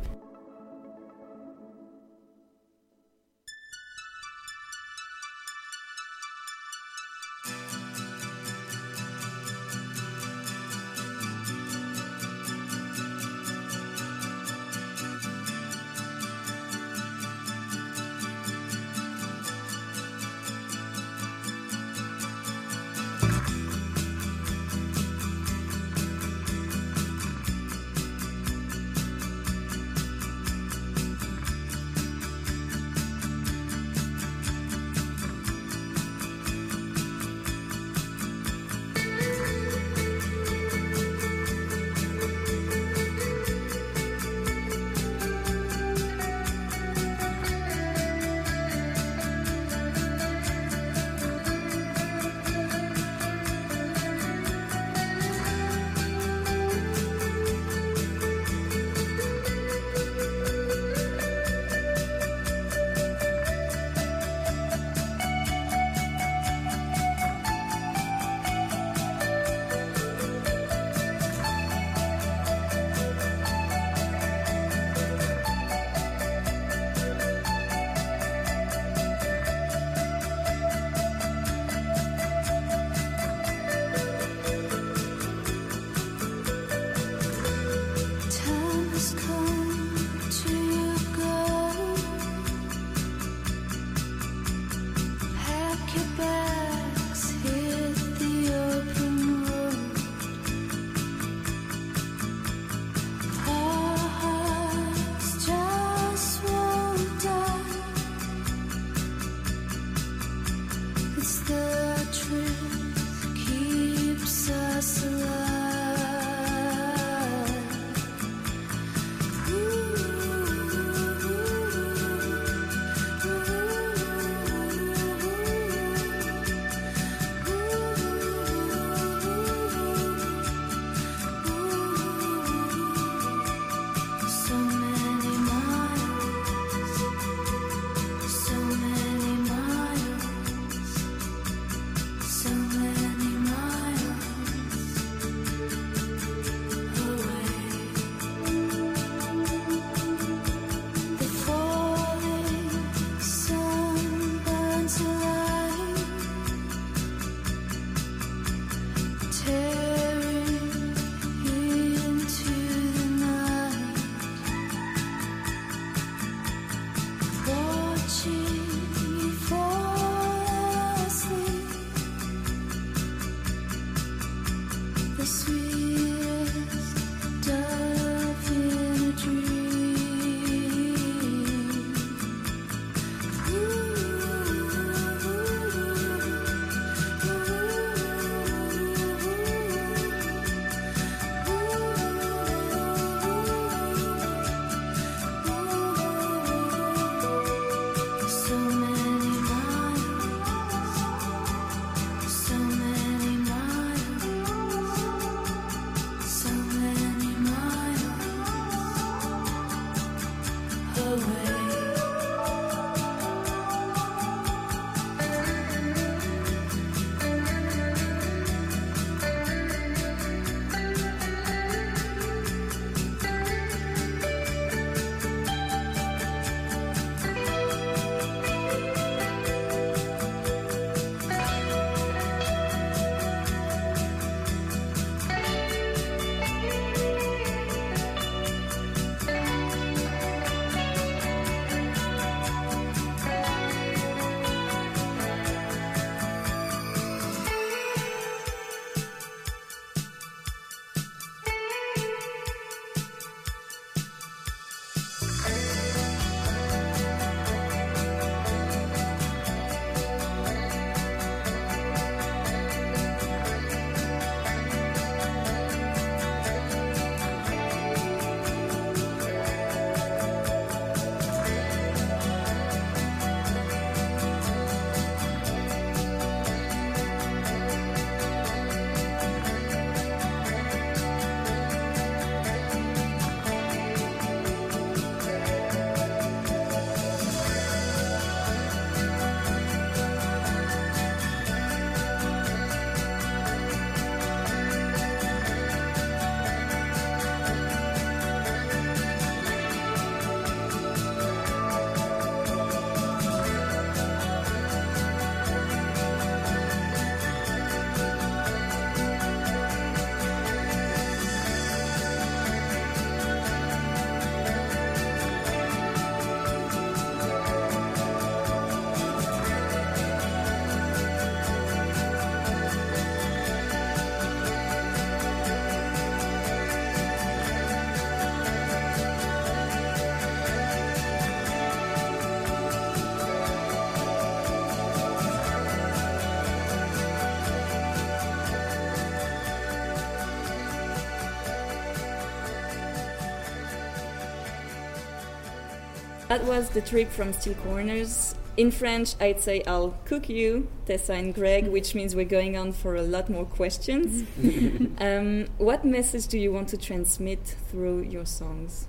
[346.30, 348.36] That was the trip from Steel Corners.
[348.56, 352.72] In French, I'd say I'll cook you, Tessa and Greg, which means we're going on
[352.72, 354.28] for a lot more questions.
[355.00, 358.88] um, what message do you want to transmit through your songs?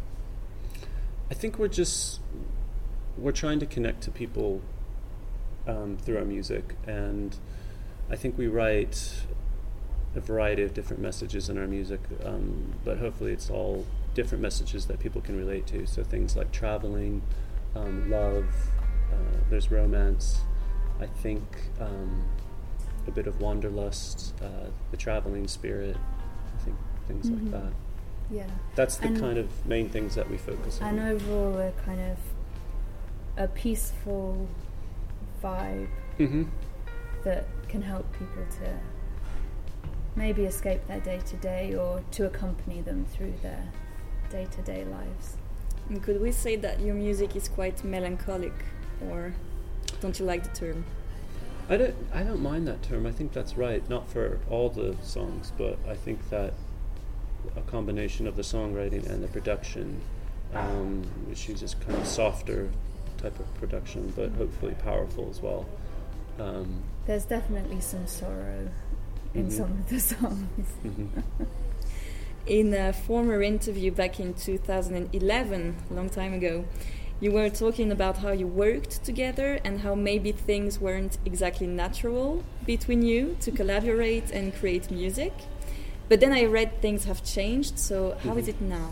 [1.30, 2.20] I think we're just
[3.16, 4.60] we're trying to connect to people
[5.66, 7.36] um, through our music, and
[8.10, 9.22] I think we write
[10.14, 14.86] a variety of different messages in our music, um, but hopefully it's all different messages
[14.86, 15.86] that people can relate to.
[15.86, 17.22] So things like traveling,
[17.74, 18.44] um, love,
[19.12, 19.16] uh,
[19.48, 20.40] there's romance.
[21.00, 21.42] I think
[21.80, 22.24] um,
[23.06, 25.96] a bit of wanderlust, uh, the traveling spirit.
[26.56, 26.76] I think
[27.08, 27.52] things Mhm.
[27.52, 27.72] like that.
[28.30, 28.46] Yeah.
[28.76, 30.98] That's the And- kind of main things that we focus on.
[30.98, 32.18] And overall, a kind of
[33.36, 34.46] a peaceful
[35.42, 35.88] vibe
[36.18, 36.42] hmm
[37.24, 38.78] that can help people to
[40.16, 43.64] maybe escape their day to day or to accompany them through their
[44.30, 45.36] day to day lives.
[45.88, 48.52] And could we say that your music is quite melancholic,
[49.10, 49.34] or
[50.00, 50.84] don't you like the term?
[51.68, 51.94] I don't.
[52.14, 53.06] I don't mind that term.
[53.06, 53.86] I think that's right.
[53.88, 56.54] Not for all the songs, but I think that
[57.56, 60.00] a combination of the songwriting and the production,
[60.54, 62.70] um, which uses kind of softer
[63.18, 65.66] type of production, but hopefully powerful as well.
[66.38, 68.68] Um, There's definitely some sorrow
[69.34, 69.52] in Mhm.
[69.52, 70.66] some of the songs.
[70.84, 71.08] mhm.
[72.46, 76.64] In a former interview back in 2011, a long time ago,
[77.20, 82.42] you were talking about how you worked together and how maybe things weren't exactly natural
[82.66, 85.32] between you to collaborate and create music.
[86.08, 88.48] But then I read things have changed, so how is Mhm.
[88.48, 88.90] it now?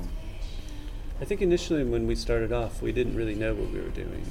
[1.20, 4.24] I think initially when we started off, we didn't really know what we were doing,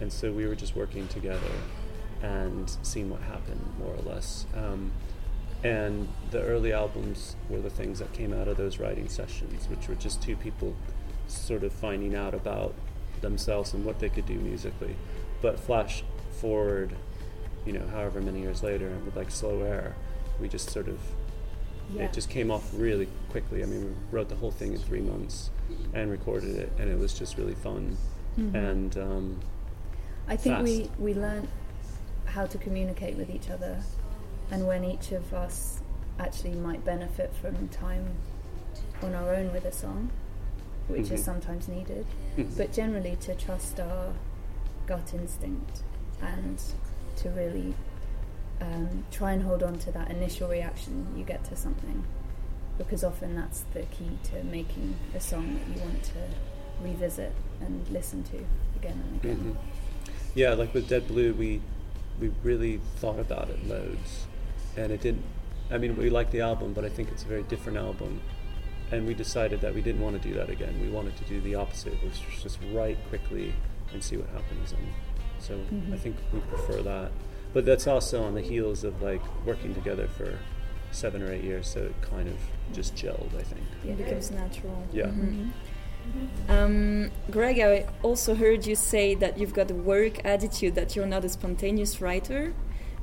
[0.00, 1.54] and so we were just working together
[2.22, 4.44] and seeing what happened, more or less.
[4.54, 4.90] Um,
[5.64, 9.88] and the early albums were the things that came out of those writing sessions, which
[9.88, 10.76] were just two people
[11.26, 12.74] sort of finding out about
[13.22, 14.94] themselves and what they could do musically.
[15.40, 16.04] But flash
[16.38, 16.94] forward,
[17.64, 19.96] you know, however many years later, and with like Slow Air,
[20.38, 20.98] we just sort of
[21.94, 22.04] Yeah.
[22.04, 23.62] it just came off really quickly.
[23.62, 25.50] I mean, we wrote the whole thing in three months
[25.94, 27.96] and recorded it, and it was just really fun.
[28.38, 28.54] Mhm.
[28.54, 29.40] And um,
[30.28, 30.64] I think fast.
[30.64, 31.48] we, we learned
[32.26, 33.82] how to communicate with each other
[34.54, 35.80] and when each of us
[36.20, 38.06] actually might benefit from time
[39.02, 40.10] on our own with a song,
[40.86, 41.24] which is Mhm.
[41.24, 42.56] sometimes needed, Mhm.
[42.56, 44.12] but generally to trust our
[44.86, 45.82] gut instinct
[46.22, 46.62] and
[47.16, 47.74] to really
[48.60, 52.04] um, try and hold on to that initial reaction you get to something
[52.78, 56.20] because often that's the key to making a song that you want to
[56.80, 58.36] revisit and listen to
[58.76, 59.56] again and again.
[59.56, 59.56] Mhm.
[60.36, 61.60] Yeah, like with Dead Blue, we
[62.20, 64.26] we really thought about it loads,
[64.76, 65.22] and it didn't.
[65.70, 68.20] I mean, we like the album, but I think it's a very different album,
[68.90, 70.78] and we decided that we didn't want to do that again.
[70.80, 73.54] We wanted to do the opposite, which was just write quickly
[73.92, 74.72] and see what happens.
[74.72, 74.86] And
[75.38, 75.98] so I Mhm.
[75.98, 77.12] think we prefer that.
[77.52, 80.38] But that's also on the heels of like working together for
[80.90, 82.36] seven or eight years, so it kind of
[82.72, 83.34] just gelled.
[83.38, 83.62] I think.
[83.84, 84.82] It becomes natural.
[84.92, 85.06] Yeah.
[85.06, 85.50] Mhm.
[86.48, 91.06] Um, Greg, I also heard you say that you've got a work attitude, that you're
[91.06, 92.52] not a spontaneous writer.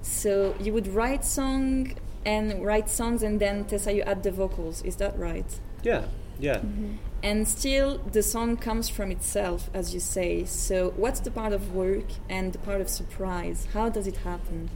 [0.01, 1.93] So you would write song
[2.25, 4.81] and write songs, and then Tessa, you add the vocals.
[4.83, 5.59] Is that right?
[5.83, 6.05] Yeah.
[6.39, 6.57] Yeah.
[6.57, 6.95] Mm-hmm.
[7.23, 10.43] And still, the song comes from itself, as you say.
[10.45, 13.67] So, what's the part of work and the part of surprise?
[13.73, 14.69] How does it happen?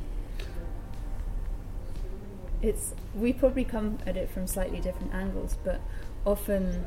[2.62, 5.80] it's we probably come at it from slightly different angles, but
[6.26, 6.86] often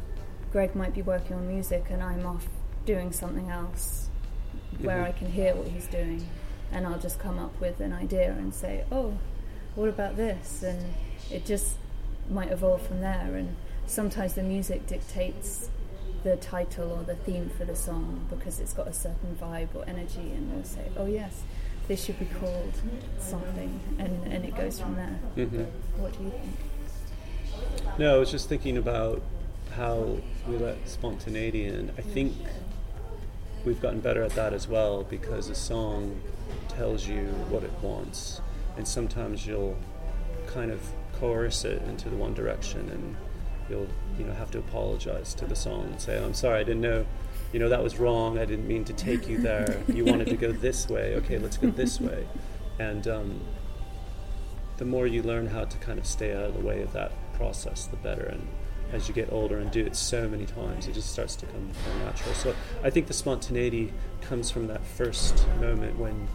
[0.50, 2.48] Greg might be working on music and I'm off
[2.84, 4.08] doing something else
[4.80, 5.06] where Mhm.
[5.06, 6.26] I can hear what he's doing,
[6.72, 9.14] and I'll just come up with an idea and say, "Oh,
[9.74, 10.94] what about this?" and
[11.30, 11.76] it just
[12.30, 13.36] might evolve from there.
[13.36, 13.56] And
[13.86, 15.70] sometimes the music dictates
[16.24, 19.84] the title or the theme for the song because it's got a certain vibe or
[19.86, 21.42] energy, and we'll say, "Oh yes."
[21.86, 22.74] This should be called
[23.18, 25.18] something, and, and it goes from there.
[25.38, 25.64] Mhm.
[25.96, 27.98] What do you think?
[27.98, 29.22] No, I was just thinking about
[29.70, 31.90] how we let spontaneity in.
[31.96, 32.34] I think
[33.64, 36.20] we've gotten better at that as well because a song
[36.78, 38.40] tells you what it wants,
[38.76, 39.76] and sometimes you'll
[40.46, 40.80] kind of
[41.18, 43.16] coerce it into the one direction, and
[43.68, 46.82] you'll you know have to apologize to the song and say, "I'm sorry, I didn't
[46.82, 47.04] know."
[47.52, 48.38] You know that was wrong.
[48.38, 49.82] I didn't mean to take you there.
[49.88, 51.16] You wanted to go this way.
[51.16, 52.26] Okay, let's go this way.
[52.78, 53.40] And um,
[54.76, 57.10] the more you learn how to kind of stay out of the way of that
[57.34, 58.26] process, the better.
[58.26, 58.46] And
[58.92, 61.64] as you get older and do it so many times, it just starts to come
[61.64, 62.34] more natural.
[62.34, 62.54] So
[62.84, 66.28] I think the spontaneity comes from that first moment when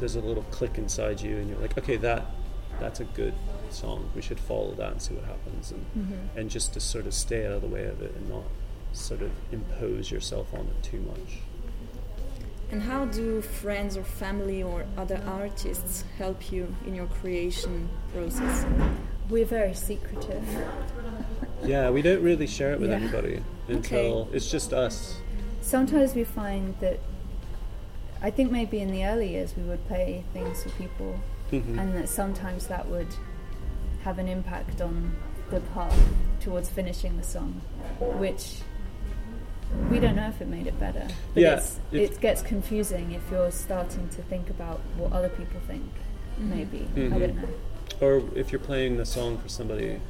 [0.00, 2.26] there's a little click inside you, and you're like, okay, that
[2.80, 3.34] that's a good
[3.70, 4.10] song.
[4.16, 6.38] We should follow that and see what happens, and Mhm.
[6.40, 8.44] and just to sort of stay out of the way of it and not
[8.92, 11.38] sort of impose yourself on it too much.
[12.72, 18.64] And how do friends or family or other artists help you in your creation process?
[19.28, 20.44] We're very secretive.
[21.64, 22.96] Yeah, we don't really share it with Yeah.
[22.96, 25.16] anybody until it's just us.
[25.60, 26.98] Sometimes we find that
[28.22, 31.20] I think maybe in the early years we would play things for people,
[31.52, 31.78] Mhm.
[31.78, 33.08] and that sometimes that would
[34.04, 35.12] have an impact on
[35.50, 35.98] the path
[36.40, 37.60] towards finishing the song,
[37.98, 38.60] which
[39.90, 41.06] we don't know if it made it better.
[41.34, 45.28] But Yeah, it's, it- it gets confusing if you're starting to think about what other
[45.28, 45.84] people think.
[46.38, 47.18] Maybe I Mhm.
[47.20, 47.48] don't know.
[48.00, 50.00] Or if you're playing the song for somebody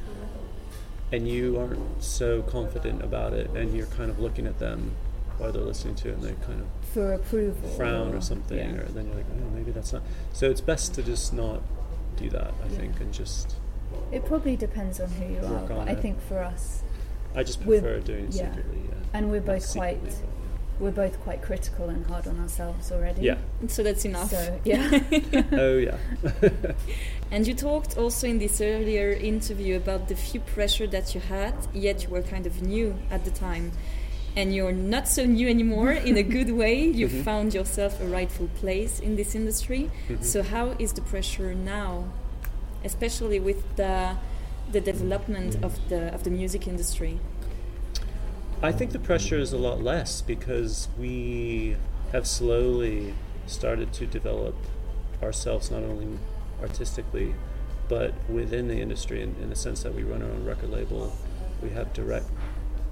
[1.11, 4.91] and you aren't so confident about it and you're kind of looking at them
[5.37, 8.57] while they're listening to it and they kind of For approval, frown or- or something
[8.57, 8.81] yeah.
[8.81, 10.03] or then you're like, oh, maybe that's not.
[10.33, 11.61] So it's best to just not
[12.17, 12.77] do that, I Yeah.
[12.77, 13.55] think, and just.
[14.11, 15.67] It probably depends on who you are.
[15.67, 15.99] But I it.
[16.01, 16.83] think for us,
[17.35, 18.49] I just prefer doing it yeah.
[18.53, 18.81] secretly.
[18.89, 18.93] Yeah.
[19.13, 22.91] and we're Not both secretly, quite but, we're both quite critical and hard on ourselves
[22.91, 23.21] already.
[23.21, 23.37] Yeah.
[23.67, 24.31] So that's enough.
[24.31, 24.99] So yeah.
[25.53, 25.97] oh yeah.
[27.31, 31.53] And you talked also in this earlier interview about the few pressure that you had,
[31.73, 33.71] yet you were kind of new at the time.
[34.35, 36.83] And you're not so new anymore in a good way.
[36.85, 37.23] You Mhm.
[37.23, 39.89] found yourself a rightful place in this industry.
[40.09, 40.23] Mhm.
[40.23, 42.05] So how is the pressure now,
[42.83, 44.15] especially with the
[44.71, 47.19] the development of the of the music industry?
[48.63, 51.75] I think the pressure is a lot less because we
[52.13, 53.13] have slowly
[53.47, 54.55] started to develop
[55.21, 56.07] ourselves not only
[56.61, 57.33] artistically
[57.89, 61.11] but within the industry in, in the sense that we run our own record label.
[61.61, 62.27] We have direct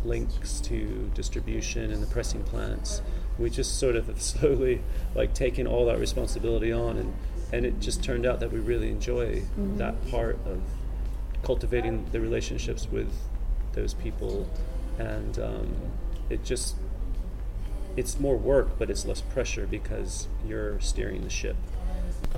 [0.06, 3.02] links to distribution and the pressing plants.
[3.38, 4.82] We just sort of have slowly
[5.16, 7.14] like taken all that responsibility on and,
[7.52, 9.78] and it just turned out that we really enjoy Mhm.
[9.78, 10.62] that part of
[11.44, 13.12] cultivating the relationships with
[13.74, 14.48] those people
[14.98, 15.74] and um,
[16.30, 16.76] it just
[17.96, 21.56] it's more work but it's less pressure because you're steering the ship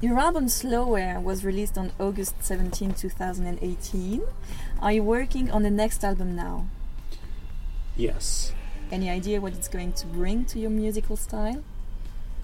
[0.02, 4.22] Your album Slow Air was released on August 17, 2018.
[4.82, 6.66] Are you working on the next album now?
[8.08, 8.54] Yes
[8.92, 11.62] Any idea what it's going to bring to your musical style?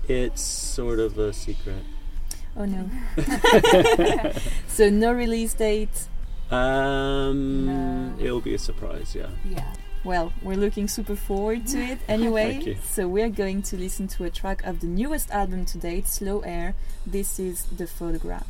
[0.08, 1.84] it's sort of a secret
[2.60, 2.84] Oh no.
[4.68, 5.98] so no release date.
[6.52, 9.74] um it'll be a surprise yeah Yeah.
[10.04, 12.50] Well, we're looking super forward to it anyway.
[12.54, 12.76] Thank you.
[12.96, 16.38] So we're going to listen to a track of the newest album to date, Slow
[16.56, 16.76] Air.
[17.06, 18.48] This is The Photograph.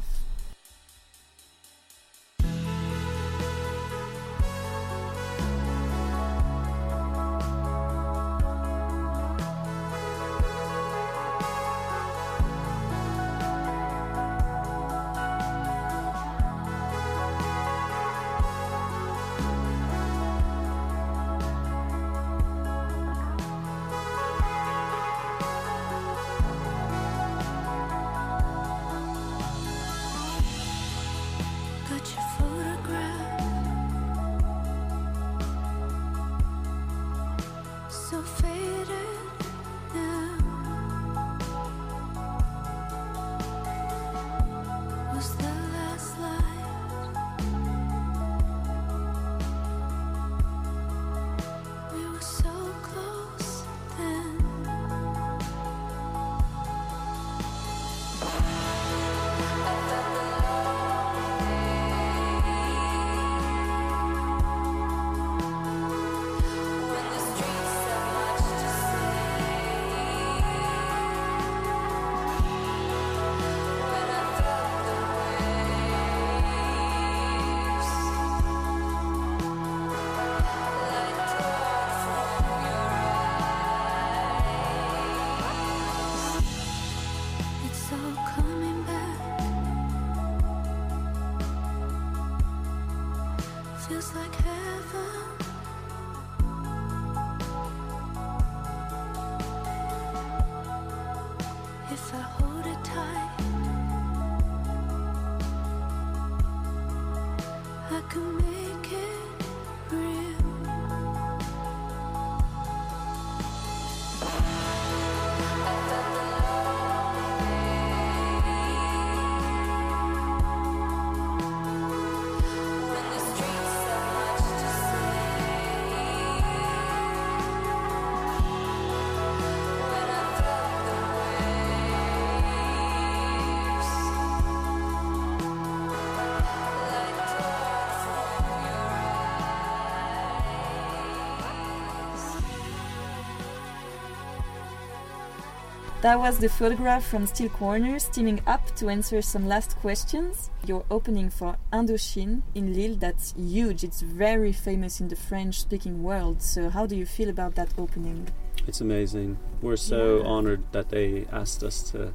[146.08, 150.50] That was the photograph from Steel Corners teaming up to answer some last questions.
[150.66, 153.84] Your opening for Indochine in Lille, that's huge.
[153.84, 156.42] It's very famous in the French speaking world.
[156.42, 158.30] So, how do you feel about that opening?
[158.66, 159.38] It's amazing.
[159.62, 160.28] We're so Yeah.
[160.28, 162.14] honored that they asked us to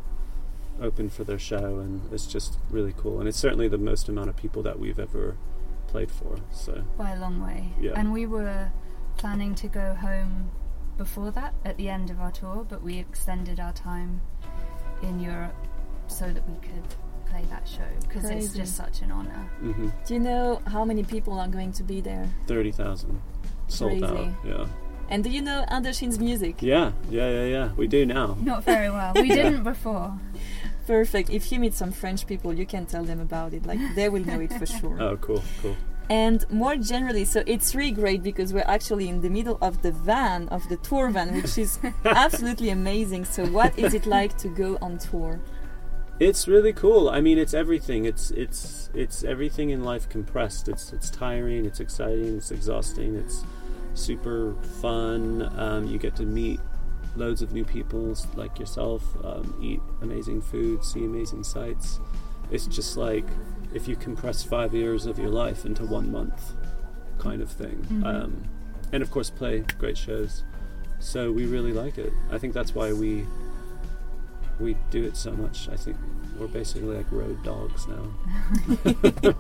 [0.81, 3.21] open for their show, and it's just really cool.
[3.21, 5.37] And it's certainly the most amount of people that we've ever
[5.87, 6.39] played for.
[6.51, 7.75] So by a long way.
[7.79, 7.93] Yeah.
[7.95, 8.73] And we were
[9.19, 10.51] planning to go home
[10.99, 14.21] before that at the end of our tour, but we extended our time
[15.03, 15.55] in Europe
[16.07, 16.85] so that we could
[17.27, 19.49] play that show because it's just such an honor.
[19.61, 22.29] hmm Do you know how many people are going to be there?
[22.47, 23.21] thirty thousand
[23.69, 24.29] sold out.
[24.45, 24.67] Yeah,
[25.09, 26.63] And do you know Indochine's music?
[26.63, 27.73] yeah, yeah, yeah, yeah.
[27.77, 28.37] We do now.
[28.41, 29.13] Not very well.
[29.15, 30.13] We didn't before.
[30.87, 31.31] Perfect.
[31.31, 33.65] If you meet some French people, you can tell them about it.
[33.65, 35.01] Like they will know it for sure.
[35.01, 35.77] Oh, cool, cool.
[36.11, 39.93] And more generally, so it's really great because we're actually in the middle of the
[39.93, 43.25] van, of the tour van, which is absolutely amazing.
[43.25, 45.41] So, what is it like to go on tour?
[46.21, 47.09] It's really cool.
[47.09, 48.05] I mean, it's everything.
[48.05, 50.69] It's it's it's everything in life compressed.
[50.69, 51.65] It's it's tiring.
[51.65, 52.37] It's exciting.
[52.37, 53.17] It's exhausting.
[53.17, 53.45] It's
[53.95, 55.51] super fun.
[55.59, 56.61] Um, you get to meet
[57.17, 59.03] loads of new people like yourself.
[59.25, 60.85] Um, eat amazing food.
[60.85, 62.01] See amazing sights.
[62.51, 63.27] It's just like
[63.75, 66.53] if you compress five years of your life into one month,
[67.19, 67.87] kind of thing.
[67.91, 68.05] Mhm.
[68.07, 68.43] Um,
[68.93, 70.43] and of course, play great shows.
[71.01, 72.13] So we really like it.
[72.31, 73.27] I think that's why we
[74.61, 75.69] we do it so much.
[75.73, 75.97] I think
[76.39, 78.05] we're basically like road dogs now.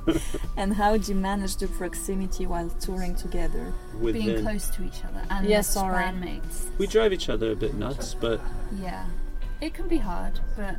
[0.57, 3.72] And how do you manage the proximity while touring together?
[4.03, 6.03] Being close to each other and Yeah, as sorry.
[6.05, 6.66] bandmates.
[6.78, 8.41] we drive each other a bit nuts, but
[8.80, 9.05] Yeah.
[9.61, 10.76] It can be hard, but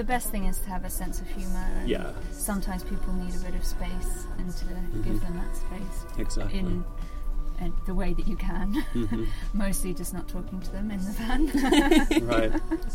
[0.00, 1.66] the best thing is to have a sense of humour.
[1.78, 2.12] And Yeah.
[2.32, 4.64] Sometimes people need a bit of space and to
[5.04, 5.20] give Mhm.
[5.20, 5.98] them that space.
[6.18, 6.58] Exactly.
[6.58, 6.84] In
[7.60, 8.68] uh, the way that you can.
[8.94, 9.26] Mhm.
[9.52, 11.42] Mostly just not talking to them in the van.
[12.34, 12.52] Right.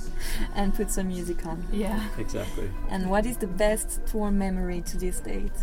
[0.55, 1.57] And put some music on.
[1.71, 2.01] Yeah.
[2.17, 2.71] exactly.
[2.89, 5.59] And what is the best tour memory to this date?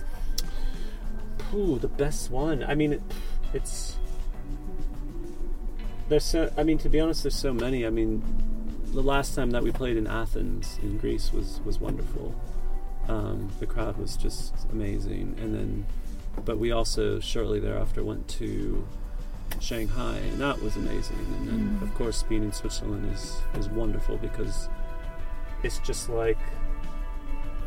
[1.53, 2.63] Ooh, the best one.
[2.63, 3.03] I mean, it,
[3.53, 3.97] it's
[6.09, 6.53] there's so.
[6.57, 7.85] I mean, to be honest, there's so many.
[7.85, 8.23] I mean,
[8.93, 12.35] the last time that we played in Athens in Greece was was wonderful.
[13.09, 15.87] Um, the crowd was just amazing, and then,
[16.45, 18.87] but we also shortly thereafter went to
[19.61, 21.17] Shanghai, and that was amazing.
[21.39, 21.83] And then, Mhm.
[21.83, 24.69] of course, being in Switzerland is is wonderful because
[25.63, 26.39] it's just like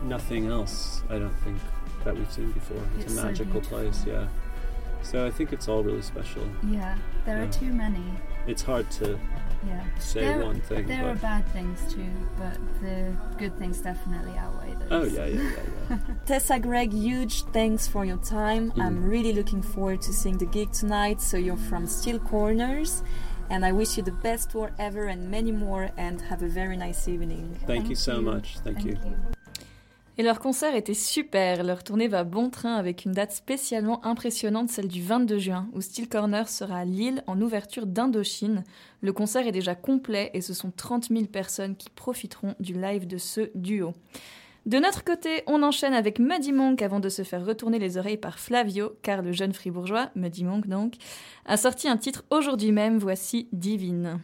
[0.04, 1.02] nothing else.
[1.10, 1.58] I don't think
[2.04, 2.82] that we've seen before.
[2.98, 3.80] It's, It's a magical beautiful.
[3.80, 4.28] place, yeah.
[5.02, 6.44] So I think it's all really special.
[6.64, 8.04] Yeah, there are too many.
[8.48, 9.20] It's hard to
[9.66, 9.84] Yeah.
[10.00, 10.86] say there, one thing.
[10.88, 14.88] There are bad things too, but the good things definitely outweigh those.
[14.92, 15.50] Oh yeah, yeah, yeah,
[15.90, 15.98] yeah.
[16.26, 18.72] Tessa Greg, huge thanks for your time.
[18.78, 19.10] I'm Mhm.
[19.10, 21.22] really looking forward to seeing the gig tonight.
[21.22, 23.04] So you're from Steel Corners,
[23.50, 25.90] and I wish you the best tour ever and many more.
[25.98, 27.58] And have a very nice evening.
[27.66, 28.58] Thank, you so much.
[28.64, 28.98] Thank, you.
[30.18, 34.70] Et leur concert était super, leur tournée va bon train avec une date spécialement impressionnante,
[34.70, 38.64] celle du 22 juin, où Steel Corner sera à Lille en ouverture d'Indochine.
[39.02, 43.08] Le concert est déjà complet et ce sont 30 000 personnes qui profiteront du live
[43.08, 43.94] de ce duo.
[44.66, 48.18] De notre côté, on enchaîne avec Muddy Monk avant de se faire retourner les oreilles
[48.18, 50.96] par Flavio, car le jeune fribourgeois, Muddy Monk donc,
[51.46, 54.22] a sorti un titre aujourd'hui même, voici Divine.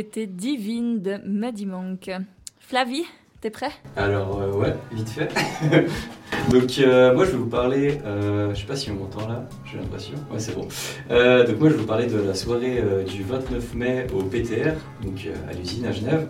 [0.00, 2.10] C'était Divine de Muddy Monk.
[2.58, 3.04] Flavie,
[3.42, 3.68] t'es prêt?
[3.96, 5.28] Alors, euh, ouais, vite fait.
[6.50, 8.00] donc, euh, moi, je vais vous parler.
[8.06, 10.14] euh, je sais pas si on m'entend là, j'ai l'impression.
[10.32, 10.66] Ouais, c'est bon.
[11.10, 14.72] Euh, donc, moi, je vais vous parler de la soirée du 29 mai au PTR,
[15.02, 16.26] donc à l'usine à Genève.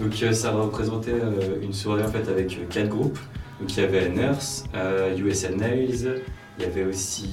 [0.00, 1.14] Donc, ça représentait
[1.62, 3.20] une soirée en fait avec quatre groupes.
[3.60, 4.64] Donc, il y avait Nurse,
[5.16, 6.20] USN Nails,
[6.58, 7.30] il y avait aussi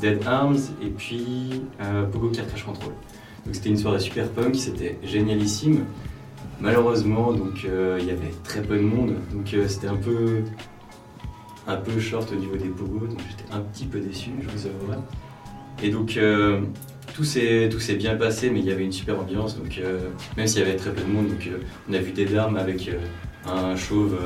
[0.00, 1.60] Dead Arms et puis
[2.10, 2.94] Pogo Car Crash Control.
[3.52, 5.84] C'était une soirée super punk, c'était génialissime.
[6.60, 10.42] Malheureusement, donc euh, il y avait très peu de monde, donc euh, c'était un peu
[11.66, 14.66] un peu short au niveau des pogos, donc j'étais un petit peu déçu, je vous
[14.66, 14.98] avouerai.
[15.82, 16.62] Et donc euh,
[17.14, 17.68] tout s'est
[17.98, 19.80] bien passé, mais il y avait une super ambiance, donc
[20.36, 21.48] même s'il y avait très peu de monde, donc
[21.90, 22.90] on a vu des dames avec
[23.46, 24.16] un chauve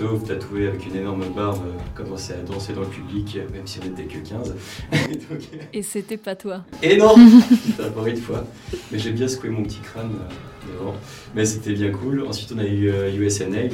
[0.00, 3.50] euh, chauve tatoué avec une énorme barbe euh, commencer à danser dans le public, euh,
[3.52, 4.54] même si on n'était que 15.
[4.92, 6.64] Et donc, Et c'était pas toi.
[6.82, 7.14] et non
[8.06, 8.44] une fois.
[8.90, 10.94] Mais j'ai bien secoué mon petit crâne euh, devant.
[11.34, 12.24] Mais c'était bien cool.
[12.26, 13.72] Ensuite, on a eu euh, USN Nails,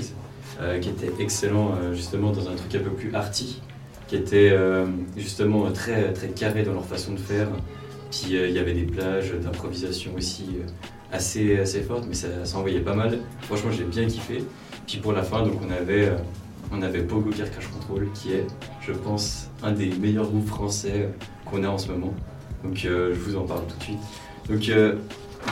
[0.60, 3.62] euh, qui était excellent euh, justement dans un truc un peu plus arty,
[4.06, 4.86] qui était euh,
[5.16, 7.48] justement euh, très, très carré dans leur façon de faire.
[8.10, 10.66] Puis euh, il y avait des plages d'improvisation aussi euh,
[11.12, 13.18] assez, assez fortes, mais ça, ça envoyait pas mal.
[13.42, 14.42] Franchement, j'ai bien kiffé.
[14.88, 16.16] Puis pour la fin, donc on avait, euh,
[16.72, 18.46] on avait Pogo Car Crash Control, qui est,
[18.80, 21.10] je pense, un des meilleurs groupes français
[21.44, 22.14] qu'on a en ce moment.
[22.64, 23.98] Donc euh, je vous en parle tout de suite.
[24.48, 24.94] Donc euh,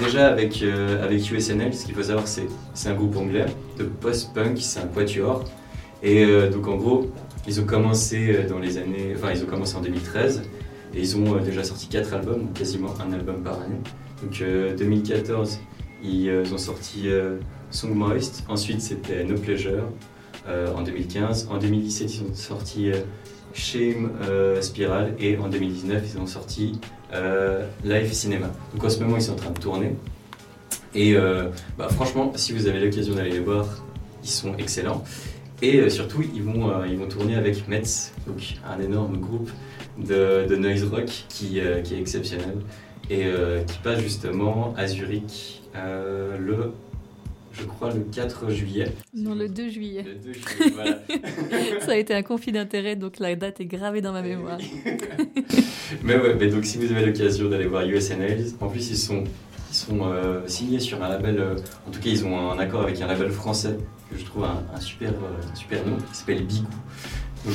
[0.01, 3.45] déjà avec, avec USNL, ce qu'il faut savoir c'est c'est un groupe anglais
[3.79, 5.45] de post-punk, c'est un quatuor.
[6.03, 7.11] Et donc en gros,
[7.47, 10.43] ils ont commencé dans les années, enfin ils ont commencé en 2013
[10.95, 13.81] et ils ont déjà sorti quatre albums, donc quasiment un album par année.
[14.23, 15.59] Donc euh, 2014,
[16.03, 17.09] ils ont sorti
[17.71, 19.85] Song Moist, ensuite c'était No Pleasure
[20.49, 23.01] euh, en 2015, en 2017 ils ont sorti euh,
[23.53, 26.79] Shame euh, Spiral et en 2019 ils ont sorti
[27.13, 28.51] euh, Live Cinema.
[28.73, 29.97] Donc en ce moment ils sont en train de tourner.
[30.95, 31.15] Et
[31.77, 33.67] bah, franchement, si vous avez l'occasion d'aller les voir,
[34.23, 35.05] ils sont excellents.
[35.61, 39.51] Et surtout, ils vont, ils vont tourner avec Metz, donc un énorme groupe
[39.99, 42.57] de, noise rock qui, est exceptionnel
[43.11, 43.27] et
[43.67, 46.73] qui passe justement à Zurich le,
[47.59, 48.93] je crois, le 4 juillet.
[49.15, 50.05] Non, le 2 juillet.
[50.05, 50.99] Le 2 juillet, voilà.
[51.81, 54.59] Ça a été un conflit d'intérêt, donc la date est gravée dans ma mémoire.
[56.03, 59.23] Mais ouais, mais donc si vous avez l'occasion d'aller voir USNL, en plus ils sont,
[59.71, 61.55] ils sont euh, signés sur un label, euh,
[61.87, 63.77] en tout cas ils ont un accord avec un label français
[64.11, 66.67] que je trouve un, un super, euh, super nom, qui s'appelle Bigou.
[67.45, 67.55] Donc,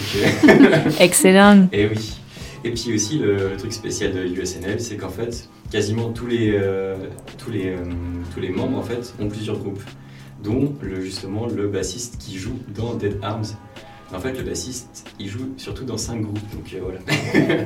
[1.01, 1.67] Excellent.
[1.73, 2.13] Et oui.
[2.63, 6.51] Et puis aussi le, le truc spécial de USNL, c'est qu'en fait quasiment tous les,
[6.53, 6.95] euh,
[7.37, 7.77] tous, les, euh,
[8.33, 9.81] tous les membres en fait ont plusieurs groupes,
[10.43, 13.45] dont le, justement le bassiste qui joue dans Dead Arms.
[14.13, 16.99] En fait, le bassiste, il joue surtout dans cinq groupes, donc euh, voilà.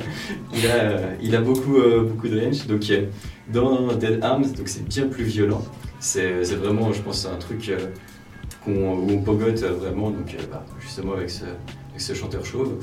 [0.54, 1.76] il, a, il a beaucoup,
[2.06, 2.68] beaucoup de range.
[2.68, 2.84] Donc,
[3.52, 5.62] dans Dead Arms, c'est bien plus violent.
[5.98, 7.72] C'est vraiment, je pense, un truc
[8.68, 12.76] où on pogote vraiment, donc bah, justement avec ce chanteur chauve.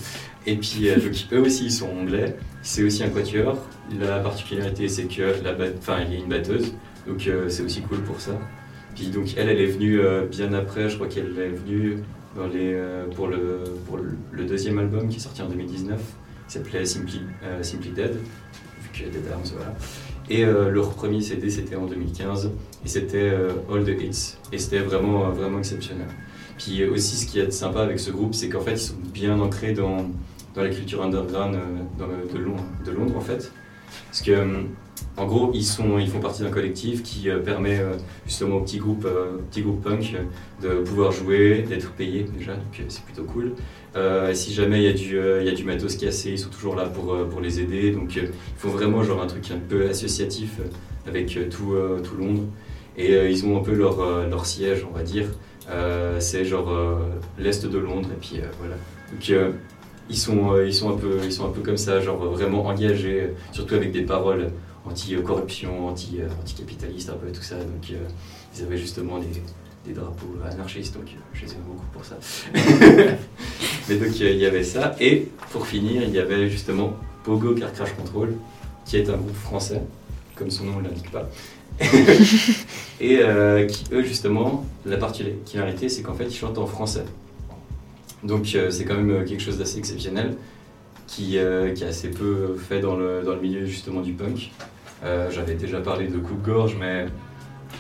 [0.46, 0.90] Et puis,
[1.32, 2.36] eux aussi, ils sont anglais.
[2.62, 3.58] C'est aussi un quatuor.
[4.00, 6.74] La particularité, c'est que la enfin, il y a une batteuse,
[7.06, 8.32] donc euh, c'est aussi cool pour ça.
[8.96, 11.98] Puis donc elle, elle est venue euh, bien après, je crois qu'elle est venue
[12.38, 16.00] euh, pour, le, pour le, deuxième album qui est sorti en 2019,
[16.48, 17.22] qui s'appelait Simply,
[17.62, 19.76] Simply Dead, vu que Dead Arms, voilà.
[20.30, 22.50] Et leur premier CD, c'était en 2015,
[22.86, 23.34] et c'était
[23.72, 26.08] All the Hits, et c'était vraiment, vraiment exceptionnel.
[26.58, 29.38] Puis aussi, ce qui est sympa avec ce groupe, c'est qu'en fait, ils sont bien
[29.40, 30.08] ancrés dans,
[30.56, 31.60] dans la culture underground euh,
[32.00, 33.52] le- de, Londres, de Londres, en fait.
[34.08, 34.62] Parce que, euh,
[35.18, 37.94] en gros, ils, sont, ils font partie d'un collectif qui euh, permet euh,
[38.26, 42.54] justement aux petits groupes, euh, petits groupes punk euh, de pouvoir jouer, d'être payés déjà,
[42.54, 43.54] donc euh, c'est plutôt cool.
[43.96, 46.86] Euh, si jamais il y, euh, y a du matos cassé, ils sont toujours là
[46.86, 47.92] pour, euh, pour les aider.
[47.92, 51.74] Donc euh, ils font vraiment genre un truc un peu associatif euh, avec euh, tout,
[51.74, 52.44] euh, tout Londres.
[52.98, 55.28] Et euh, ils ont un peu leur, euh, leur siège, on va dire.
[55.70, 56.96] Euh, c'est genre euh,
[57.38, 58.76] l'est de Londres et puis euh, voilà.
[59.12, 59.52] Donc euh,
[60.14, 62.66] ils sont, euh, ils, sont un peu, ils sont un peu comme ça, genre vraiment
[62.68, 64.52] engagés, euh, surtout avec des paroles
[64.86, 67.56] anti-corruption, anti, euh, anti-capitaliste, un peu tout ça.
[67.56, 67.96] Donc euh,
[68.56, 72.18] ils avaient justement des, drapeaux anarchistes, donc euh, je les aime beaucoup pour ça.
[73.90, 74.96] Mais donc euh, il y avait ça.
[75.00, 78.36] Et pour finir, il y avait justement Pogo Car Crash Control,
[78.86, 79.82] qui est un groupe français,
[80.36, 81.28] comme son nom ne l'indique pas.
[83.02, 87.04] et euh, qui, eux, justement, la particularité, c'est qu'en fait, ils chantent en français.
[88.24, 90.36] Donc, euh, c'est quand même euh, quelque chose d'assez exceptionnel,
[91.08, 94.52] qui, euh, qui est assez peu fait dans le, dans le milieu, justement, du punk.
[95.32, 97.08] J'avais déjà parlé de coupe-gorge, mais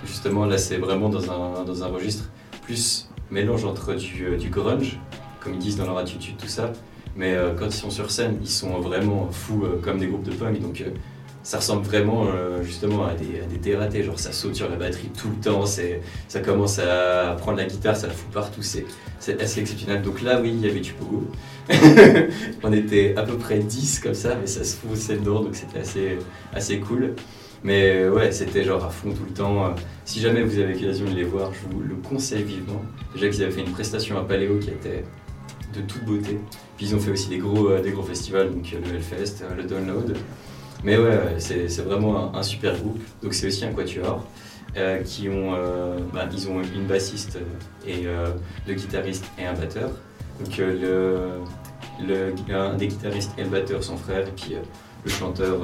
[0.06, 2.30] justement, là, c'est vraiment dans un, dans un registre
[2.64, 5.00] plus mélange entre du, du grunge,
[5.40, 6.74] comme ils disent dans leur attitude, tout ça.
[7.16, 10.60] Mais quand ils sont sur scène, ils sont vraiment fous comme des groupes de punk.
[10.60, 10.84] Donc,
[11.44, 14.78] ça ressemble vraiment euh, justement à des, à des dératés, genre ça saute sur la
[14.78, 18.86] batterie tout le temps, ça commence à prendre la guitare, ça la fout partout, c'est,
[19.40, 20.02] assez exceptionnel.
[20.02, 21.28] Donc là, oui, il y avait du pogo.
[22.64, 25.80] On était à peu près 10 comme ça, mais ça se fonçait dedans, donc c'était
[25.80, 26.18] assez,
[26.54, 27.14] assez cool.
[27.64, 29.66] Mais euh, ouais, c'était genre à fond tout le temps.
[29.66, 29.70] Euh,
[30.06, 32.82] Si jamais vous avez l'occasion de les voir, je vous le conseille vivement.
[33.14, 35.06] Déjà qu'ils avaient fait une prestation à Paléo qui était
[35.74, 36.40] de toute beauté.
[36.76, 40.18] Puis ils ont fait aussi des gros, des gros festivals, donc le Hellfest, le Download.
[40.84, 43.02] Mais ouais, c'est vraiment un, super groupe.
[43.22, 44.26] Donc c'est aussi un quatuor.
[44.76, 47.38] euh, qui ont, euh, bah, ils ont une bassiste
[47.88, 48.30] et euh,
[48.66, 49.92] deux guitaristes et un batteur.
[50.40, 51.42] Donc le,
[52.52, 54.56] un des guitaristes et le batteur sont frères, et puis
[55.06, 55.60] le chanteur,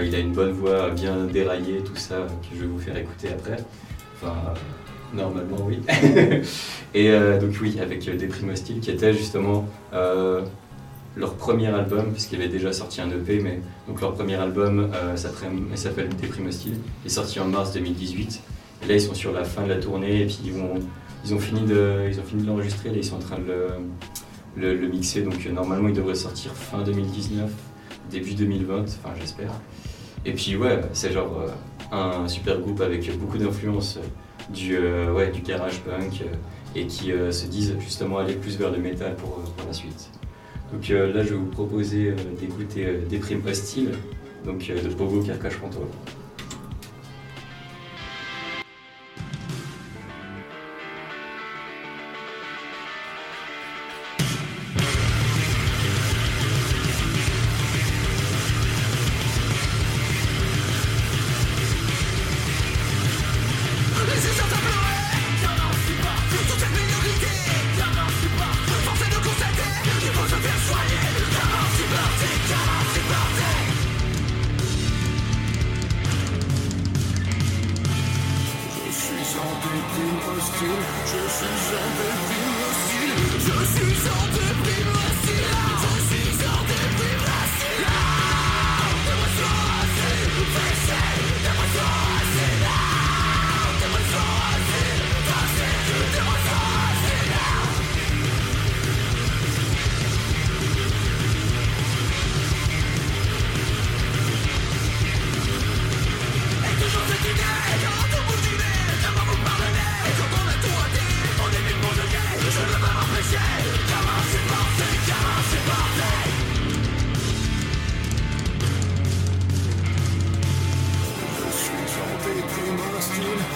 [0.00, 3.30] il a une bonne voix bien déraillée, tout ça, que je vais vous faire écouter
[3.30, 3.56] après.
[4.14, 4.36] Enfin,
[5.12, 5.80] normalement, oui.
[6.94, 7.10] et
[7.40, 9.66] donc oui, avec Déprime Hostile, qui était justement
[11.18, 15.16] leur premier album, puisqu'il avait déjà sorti un EP, mais donc leur premier album euh,
[15.16, 18.40] s'appelle Déprime il est sorti en mars 2018.
[18.82, 20.52] Et là, ils sont sur la fin de la tournée, et puis ils,
[21.24, 23.68] ils ont fini de, ils ont fini de l'enregistrer, là, ils sont en train de
[24.56, 27.50] le, mixer, donc euh, normalement, il devrait sortir fin 2019,
[28.10, 29.52] début 2020, enfin j'espère.
[30.24, 31.42] Et puis ouais, c'est genre
[31.92, 33.98] euh, un super groupe avec beaucoup d'influence
[34.50, 36.22] du, euh, ouais, du garage punk
[36.74, 40.10] et qui se disent justement aller plus vers le métal pour, pour la suite.
[40.72, 43.92] Donc euh, là, je vais vous proposer euh, d'écouter euh, Déprime Hostile,
[44.44, 45.86] donc euh, de Pogo Carcache Control.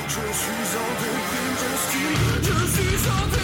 [0.08, 3.41] Je suis en déprime hostile, je suis en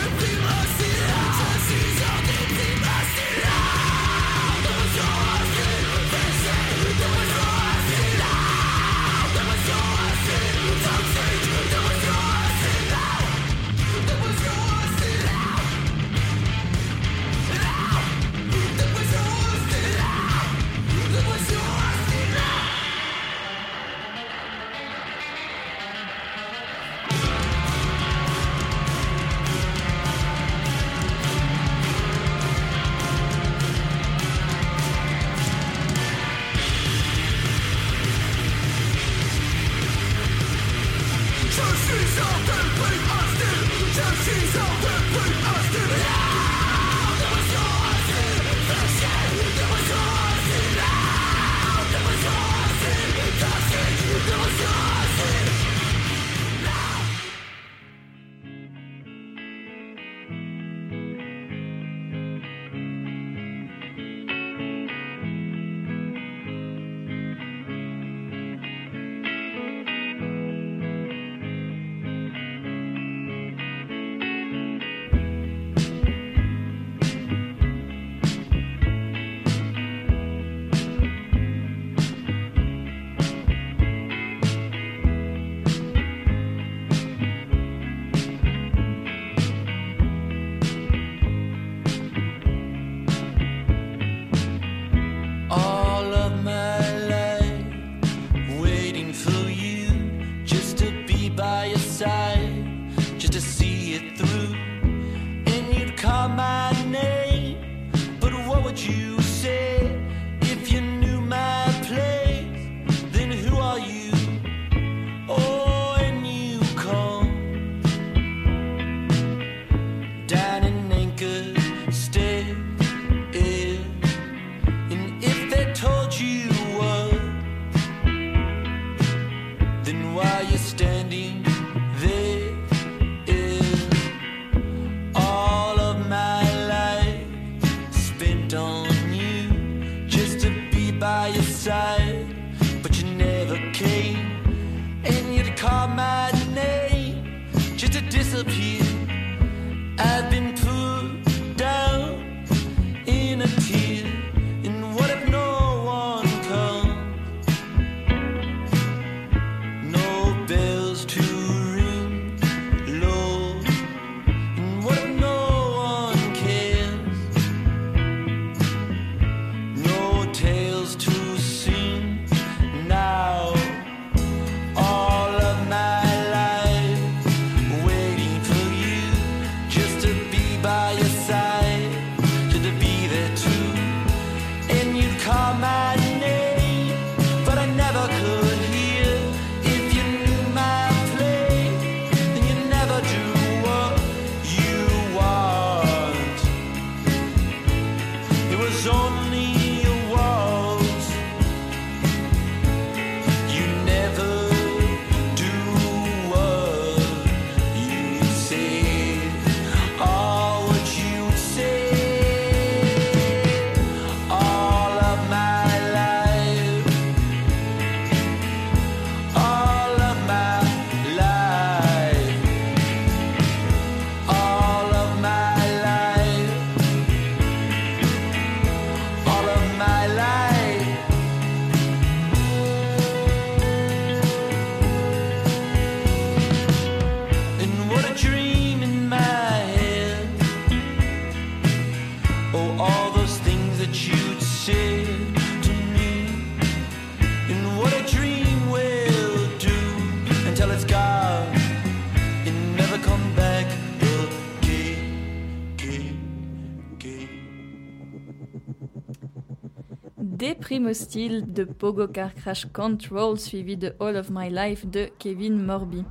[260.86, 266.04] Hostiles de Pogo Car Crash Control suivi de All of My Life de Kevin Morby.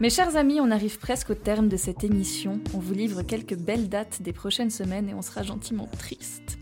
[0.00, 2.60] Mes chers amis, on arrive presque au terme de cette émission.
[2.74, 6.58] On vous livre quelques belles dates des prochaines semaines et on sera gentiment triste.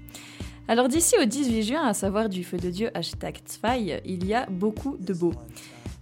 [0.68, 4.34] Alors d'ici au 18 juin, à savoir du feu de Dieu hashtag Zwei, il y
[4.34, 5.34] a beaucoup de beaux.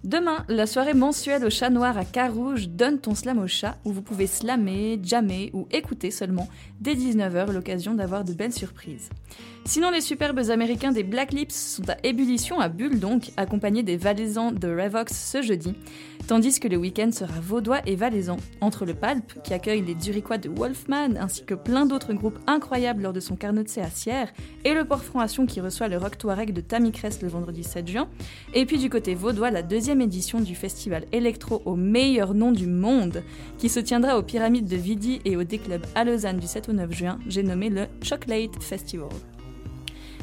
[0.05, 3.93] Demain, la soirée mensuelle au chat noir à Carouge donne ton slam au chat où
[3.93, 6.47] vous pouvez slammer, jammer ou écouter seulement
[6.79, 9.09] dès 19h l'occasion d'avoir de belles surprises.
[9.67, 13.97] Sinon, les superbes américains des Black Lips sont à ébullition à Bulle donc, accompagnés des
[13.97, 15.73] Valaisans de Revox ce jeudi,
[16.27, 20.37] tandis que le week-end sera vaudois et valaisan, entre le Palp, qui accueille les Duriquois
[20.37, 24.35] de Wolfman, ainsi que plein d'autres groupes incroyables lors de son carnotse à Sierre,
[24.65, 27.89] et le Port Franc qui reçoit le rock Touareg de Tammy Crest le vendredi 7
[27.89, 28.09] juin,
[28.53, 32.67] et puis du côté vaudois, la deuxième édition du festival électro au meilleur nom du
[32.67, 33.23] monde,
[33.57, 36.75] qui se tiendra aux Pyramides de Vidi et au D-Club à Lausanne du 7 au
[36.75, 39.09] 9 juin, j'ai nommé le Chocolate Festival.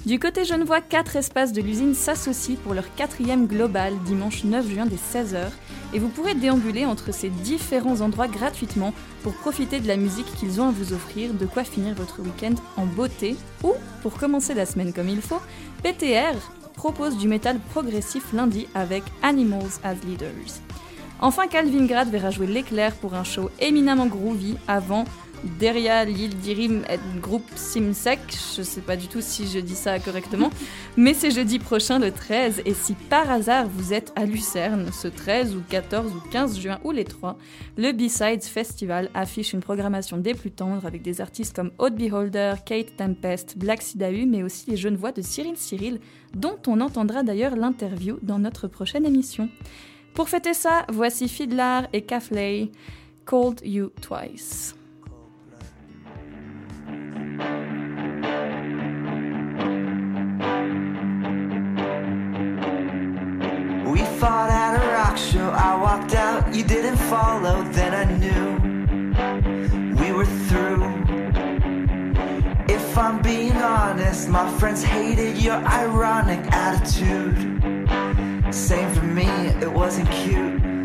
[0.03, 4.86] Du côté genevois, quatre espaces de l'usine s'associent pour leur quatrième global dimanche 9 juin
[4.88, 5.52] dès 16h
[5.94, 10.60] et vous pourrez déambuler entre ces différents endroits gratuitement pour profiter de la musique qu'ils
[10.60, 14.65] ont à vous offrir, de quoi finir votre week-end en beauté ou, pour commencer la
[14.65, 15.41] semaine comme il faut,
[15.84, 16.36] PTR
[16.73, 20.61] propose du métal progressif lundi avec Animals as Leaders.
[21.19, 25.06] Enfin, Calvin Grad verra jouer l'éclair pour un show éminemment groovy avant
[25.59, 28.19] Deria l'île d'Irim et le groupe Simsek,
[28.55, 30.51] je sais pas du tout si je dis ça correctement,
[30.97, 35.07] mais c'est jeudi prochain le 13 et si par hasard vous êtes à Lucerne ce
[35.07, 37.38] 13 ou 14 ou 15 juin ou les trois,
[37.76, 42.55] le B-Sides Festival affiche une programmation des plus tendres avec des artistes comme Haute Beholder,
[42.63, 45.99] Kate Tempest, Black Sidahu mais aussi les jeunes voix de Cyril Cyril
[46.35, 49.49] dont on entendra d'ailleurs l'interview dans notre prochaine émission.
[50.13, 52.69] Pour fêter ça, voici Fiddler et Cafley,
[53.26, 54.76] Called You Twice.
[63.91, 65.49] We fought at a rock show.
[65.49, 67.63] I walked out, you didn't follow.
[67.72, 68.59] Then I knew
[69.95, 70.84] we were through.
[72.68, 77.38] If I'm being honest, my friends hated your ironic attitude.
[78.53, 79.27] Same for me,
[79.61, 80.81] it wasn't cute.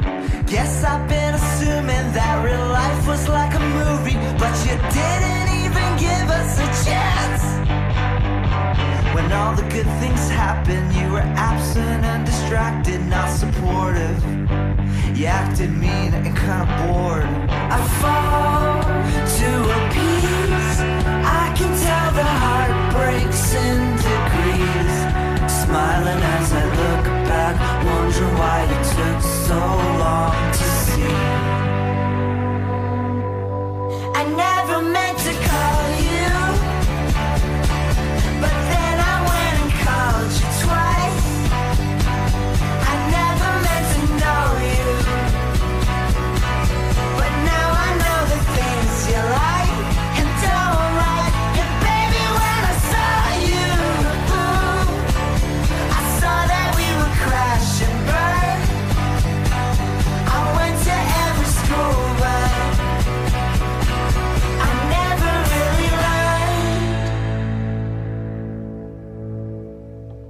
[0.47, 5.89] Guess I've been assuming that real life was like a movie, but you didn't even
[6.07, 7.43] give us a chance.
[9.15, 14.19] When all the good things happened, you were absent and distracted, not supportive.
[15.17, 17.27] You acted mean and kinda bored.
[17.77, 18.83] I fall
[19.39, 20.77] to a piece.
[21.43, 24.95] I can tell the heart breaks in degrees.
[25.63, 26.66] Smiling as I
[27.53, 29.61] back Wonder why it took so
[30.03, 31.17] long to see.
[34.15, 34.56] I know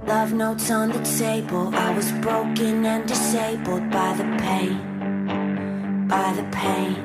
[0.07, 1.73] notes on the table.
[1.75, 6.95] I was broken and disabled by the pain, by the pain.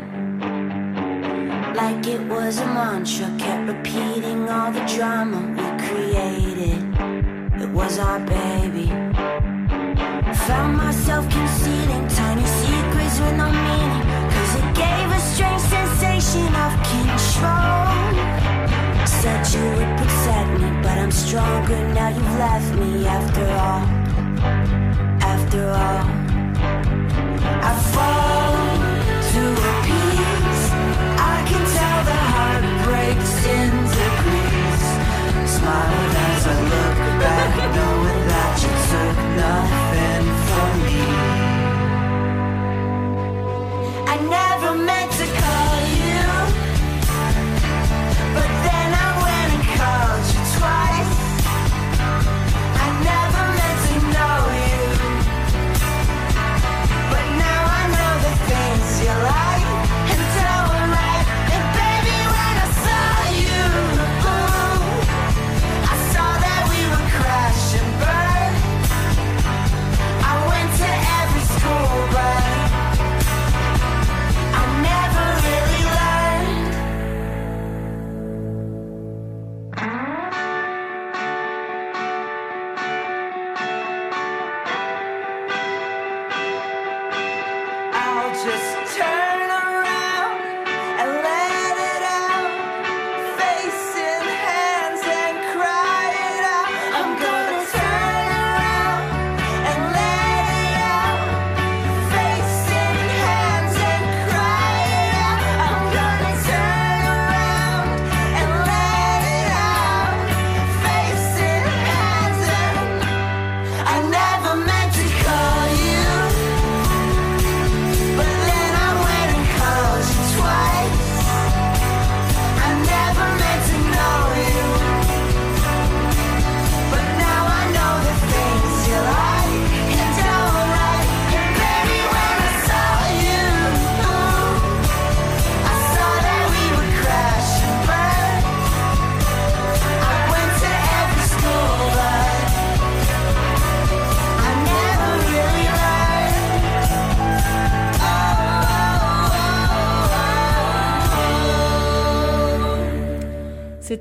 [1.74, 6.81] Like it was a mantra, kept repeating all the drama we created.
[7.62, 8.89] It was our baby.
[10.47, 14.05] Found myself conceding tiny secrets with no meaning.
[14.35, 18.03] Cause it gave a strange sensation of control.
[19.07, 20.02] Said you would
[21.13, 23.85] stronger now you've left me after all.
[25.23, 26.22] After all,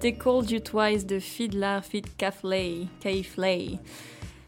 [0.09, 2.01] Called You Twice de Fiddler Fit.
[2.17, 2.87] Cafley.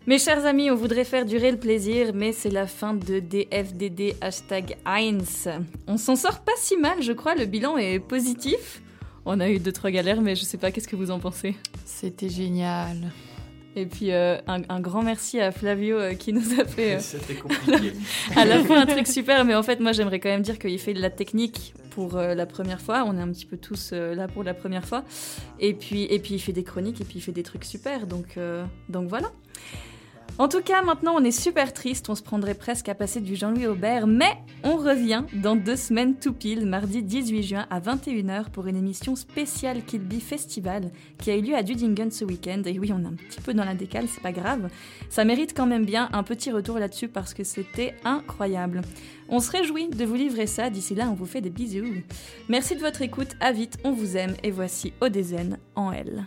[0.07, 4.15] Mes chers amis, on voudrait faire durer le plaisir, mais c'est la fin de DFDD
[4.19, 5.47] hashtag Heinz.
[5.87, 8.81] On s'en sort pas si mal, je crois, le bilan est positif.
[9.25, 11.55] On a eu deux, trois galères, mais je sais pas, qu'est-ce que vous en pensez?
[11.85, 13.11] C'était génial.
[13.75, 16.99] Et puis euh, un, un grand merci à Flavio euh, qui nous a fait euh,
[17.01, 17.93] C'était compliqué.
[18.35, 20.77] à la fois un truc super, mais en fait moi j'aimerais quand même dire qu'il
[20.79, 23.03] fait de la technique pour euh, la première fois.
[23.07, 25.03] On est un petit peu tous là pour la première fois.
[25.59, 28.05] Et puis et puis il fait des chroniques et puis il fait des trucs super.
[28.05, 28.37] Donc
[28.89, 29.31] donc voilà.
[30.39, 32.09] En tout cas, maintenant, on est super triste.
[32.09, 34.07] On se prendrait presque à passer du Jean-Louis Aubert.
[34.07, 38.75] Mais on revient dans deux semaines tout pile, mardi 18 juin à 21h pour une
[38.75, 40.89] émission spéciale Kill Bee Festival
[41.19, 42.63] qui a eu lieu à Dudingen ce week-end.
[42.65, 44.69] Et oui, on est un petit peu dans la décale, c'est pas grave.
[45.09, 48.81] Ça mérite quand même bien un petit retour là-dessus parce que c'était incroyable.
[49.29, 50.71] On se réjouit de vous livrer ça.
[50.71, 51.85] D'ici là, on vous fait des bisous.
[52.49, 53.35] Merci de votre écoute.
[53.39, 54.35] À vite, on vous aime.
[54.41, 56.25] Et voici Odezen en L.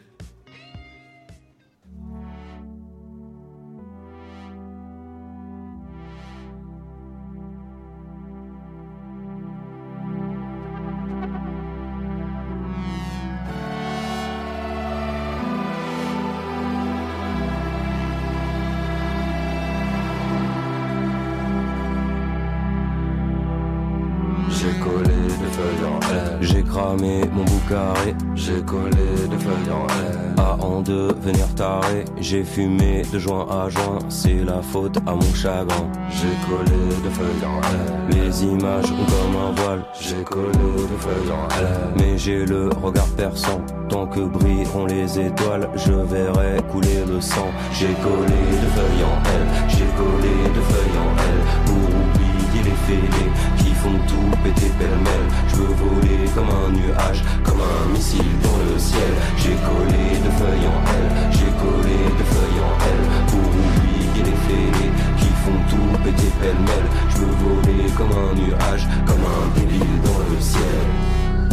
[32.19, 33.99] J'ai fumé de joint à joint.
[34.09, 35.87] C'est la faute à mon chagrin.
[36.11, 38.09] J'ai collé des feuilles en L.
[38.11, 39.85] Les images ont comme un voile.
[40.01, 41.69] J'ai collé des feuilles en L.
[41.99, 43.61] Mais j'ai le regard perçant.
[43.89, 47.51] Tant que brilleront les étoiles, je verrai couler le sang.
[47.73, 49.47] J'ai collé des feuilles en L.
[49.69, 51.41] J'ai collé des feuilles en L.
[51.71, 52.26] Oublier
[53.59, 55.27] qui font tout péter pêle-mêle.
[55.49, 59.13] Je veux voler comme un nuage, comme un missile dans le ciel.
[59.37, 63.01] J'ai collé de feuilles en L, j'ai collé de feuilles en L.
[63.29, 66.89] Pour oublier les fêlés qui font tout péter pêle-mêle.
[67.11, 70.87] Je veux voler comme un nuage, comme un débile dans le ciel.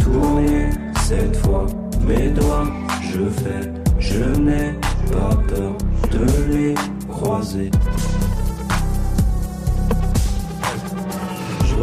[0.02, 0.70] Tourner
[1.02, 1.66] cette fois
[2.06, 2.68] mes doigts,
[3.02, 4.74] je fais, je n'ai
[5.10, 5.72] pas peur
[6.12, 6.74] de les
[7.08, 7.70] croiser.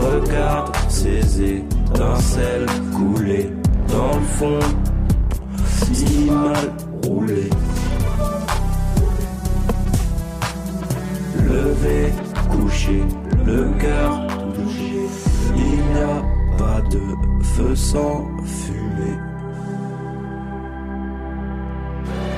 [0.01, 2.65] Regarde ces étincelles
[2.95, 3.49] couler
[3.87, 4.59] dans le fond,
[5.65, 6.73] si mal
[7.03, 7.49] roulé.
[11.43, 12.13] Levé,
[12.49, 13.03] couché,
[13.45, 15.01] le cœur touché.
[15.55, 16.21] Il n'y a
[16.57, 17.01] pas de
[17.43, 19.19] feu sans fumée.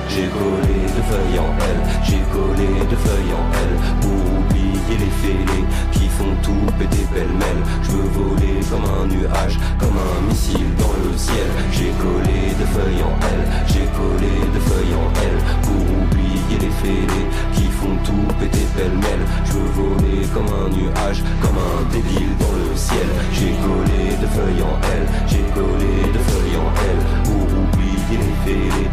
[0.08, 0.73] J'ai collé
[1.08, 6.34] feuilles en L, j'ai collé de feuilles en L pour oublier les fêlés qui font
[6.42, 7.62] tout péter pêle-mêle.
[7.82, 11.50] Je veux voler comme un nuage, comme un missile dans le ciel.
[11.72, 16.74] J'ai collé de feuilles en L, j'ai collé de feuilles en L pour oublier les
[16.82, 19.24] fêlés qui font tout péter pêle-mêle.
[19.44, 23.08] Je veux voler comme un nuage, comme un débile dans le ciel.
[23.32, 28.36] J'ai collé de feuilles en L, j'ai collé de feuilles en L pour oublier les
[28.44, 28.90] fêlés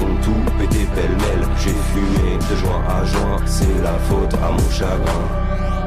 [0.00, 1.46] font tout péter pêle-mêle.
[1.58, 5.79] J'ai fumé de juin à juin, c'est la faute à mon chagrin.